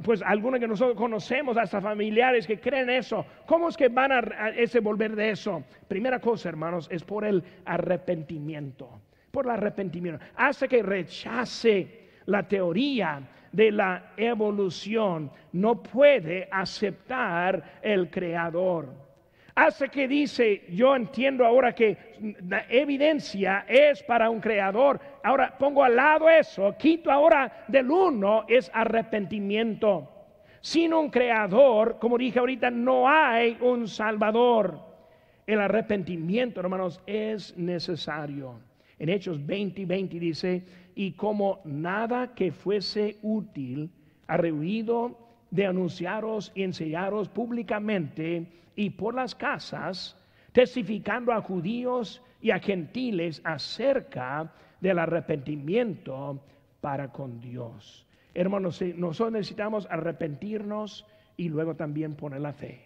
pues 0.05 0.23
algunos 0.23 0.61
que 0.61 0.69
nosotros 0.69 0.97
conocemos, 0.97 1.57
hasta 1.57 1.81
familiares 1.81 2.47
que 2.47 2.61
creen 2.61 2.89
eso? 2.89 3.27
¿Cómo 3.47 3.69
es 3.69 3.77
que 3.77 3.89
van 3.89 4.13
a, 4.13 4.51
ese 4.51 4.79
volver 4.79 5.17
de 5.17 5.31
eso? 5.31 5.65
Primera 5.89 6.21
cosa, 6.21 6.51
hermanos, 6.51 6.87
es 6.89 7.03
por 7.03 7.25
el 7.25 7.43
arrepentimiento. 7.65 9.01
Por 9.33 9.47
el 9.47 9.51
arrepentimiento. 9.51 10.25
Hace 10.37 10.69
que 10.69 10.81
rechace 10.81 12.11
la 12.27 12.47
teoría 12.47 13.23
de 13.51 13.73
la 13.73 14.13
evolución. 14.17 15.33
No 15.51 15.83
puede 15.83 16.49
aceptar 16.49 17.81
el 17.83 18.09
creador 18.09 19.12
hace 19.55 19.89
que 19.89 20.09
dice, 20.09 20.63
yo 20.71 20.95
entiendo 20.97 21.45
ahora 21.45 21.75
que 21.75 21.97
la 22.49 22.65
evidencia 22.69 23.65
es 23.69 24.03
para 24.03 24.31
un 24.31 24.41
creador. 24.41 25.01
Ahora 25.23 25.57
pongo 25.59 25.85
al 25.85 25.97
lado 25.97 26.29
eso, 26.29 26.75
quito 26.79 27.11
ahora 27.11 27.65
del 27.69 27.91
uno 27.91 28.45
es 28.49 28.71
arrepentimiento. 28.73 30.09
Sin 30.61 30.95
un 30.95 31.11
creador, 31.11 31.99
como 31.99 32.17
dije 32.17 32.39
ahorita, 32.39 32.71
no 32.71 33.09
hay 33.09 33.59
un 33.61 33.89
salvador. 33.89 34.79
El 35.47 35.61
arrepentimiento, 35.61 36.61
hermanos, 36.61 37.01
es 37.07 37.57
necesario. 37.57 38.61
En 38.99 39.09
Hechos 39.09 39.45
20 39.45 39.81
y 39.81 39.85
20 39.85 40.19
dice, 40.21 40.63
y 40.95 41.13
como 41.13 41.61
nada 41.65 42.33
que 42.35 42.53
fuese 42.53 43.19
útil, 43.23 43.91
ha 44.29 44.37
rehuido 44.37 45.19
de 45.51 45.67
anunciaros 45.67 46.53
y 46.55 46.63
enseñaros 46.63 47.29
públicamente 47.29 48.47
y 48.77 48.91
por 48.91 49.15
las 49.15 49.35
casas, 49.35 50.17
testificando 50.53 51.33
a 51.33 51.43
judíos 51.43 52.23
y 52.41 52.51
a 52.51 52.59
gentiles 52.59 53.41
acerca 53.45 54.53
del 54.81 54.99
arrepentimiento 54.99 56.45
para 56.81 57.13
con 57.13 57.41
Dios. 57.41 58.07
Hermanos, 58.35 58.83
nosotros 58.97 59.33
necesitamos 59.33 59.87
arrepentirnos 59.91 61.07
y 61.37 61.49
luego 61.49 61.77
también 61.77 62.15
poner 62.15 62.41
la 62.41 62.53
fe. 62.53 62.85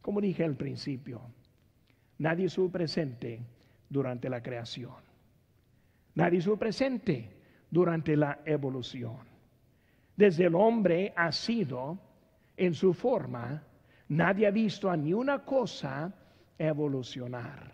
Como 0.00 0.20
dije 0.20 0.44
al 0.44 0.56
principio, 0.56 1.20
nadie 2.18 2.46
estuvo 2.46 2.70
presente 2.70 3.40
durante 3.88 4.28
la 4.28 4.42
creación. 4.42 4.94
Nadie 6.14 6.38
estuvo 6.38 6.56
presente 6.56 7.30
durante 7.70 8.16
la 8.16 8.40
evolución. 8.44 9.18
Desde 10.16 10.46
el 10.46 10.54
hombre 10.54 11.12
ha 11.14 11.30
sido 11.30 11.98
en 12.56 12.74
su 12.74 12.92
forma 12.92 13.62
Nadie 14.08 14.46
ha 14.46 14.50
visto 14.50 14.90
a 14.90 14.96
ni 14.96 15.12
una 15.12 15.44
cosa 15.44 16.12
evolucionar. 16.58 17.72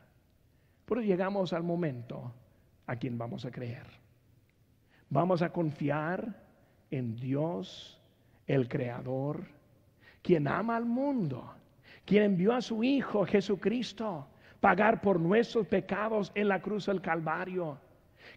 Pero 0.85 1.01
llegamos 1.01 1.53
al 1.53 1.63
momento 1.63 2.33
a 2.87 2.97
quien 2.97 3.17
vamos 3.17 3.45
a 3.45 3.51
creer. 3.51 3.87
Vamos 5.09 5.43
a 5.43 5.51
confiar 5.51 6.43
en 6.91 7.17
Dios, 7.17 8.01
el 8.47 8.69
Creador, 8.69 9.45
quien 10.23 10.49
ama 10.49 10.77
al 10.77 10.85
mundo, 10.85 11.55
quien 12.05 12.25
envió 12.25 12.53
a 12.53 12.61
su 12.61 12.83
Hijo 12.83 13.25
Jesucristo 13.25 14.27
pagar 14.61 15.01
por 15.01 15.21
nuestros 15.21 15.67
pecados 15.67 16.33
en 16.35 16.49
la 16.49 16.61
cruz 16.61 16.87
del 16.87 17.01
Calvario, 17.01 17.79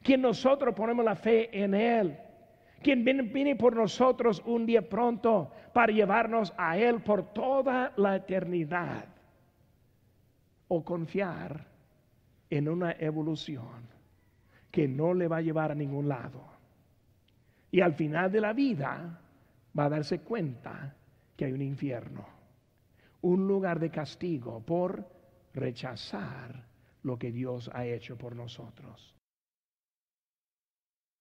quien 0.04 0.22
nosotros 0.22 0.76
ponemos 0.76 1.04
la 1.04 1.16
fe 1.16 1.50
en 1.52 1.74
Él 1.74 2.18
quien 2.82 3.04
viene, 3.04 3.56
por 3.56 3.76
nosotros 3.76 4.42
un 4.46 4.66
día 4.66 4.88
pronto 4.88 5.52
para 5.74 5.92
llevarnos 5.92 6.54
a 6.58 6.78
Él 6.78 7.02
por 7.02 7.34
toda 7.34 7.94
la 7.98 8.16
eternidad. 8.16 9.06
O 10.70 10.84
confiar 10.84 11.66
en 12.50 12.70
una 12.70 12.92
evolución 12.94 13.88
que 14.70 14.88
no 14.88 15.14
le 15.14 15.28
va 15.28 15.38
a 15.38 15.42
llevar 15.42 15.72
a 15.72 15.76
ningún 15.76 16.08
lado. 16.08 16.44
Y 17.72 17.82
al 17.82 17.94
final 17.94 18.32
de 18.32 18.42
la 18.42 18.54
vida 18.54 19.20
va 19.78 19.86
a 19.86 19.90
darse 19.90 20.20
cuenta 20.20 20.94
que 21.36 21.46
hay 21.46 21.54
un 21.54 21.62
infierno, 21.62 22.26
un 23.22 23.48
lugar 23.48 23.80
de 23.80 23.90
castigo 23.90 24.62
por 24.66 25.08
rechazar 25.54 26.66
lo 27.04 27.18
que 27.18 27.32
Dios 27.32 27.70
ha 27.74 27.86
hecho 27.86 28.18
por 28.18 28.36
nosotros. 28.36 29.17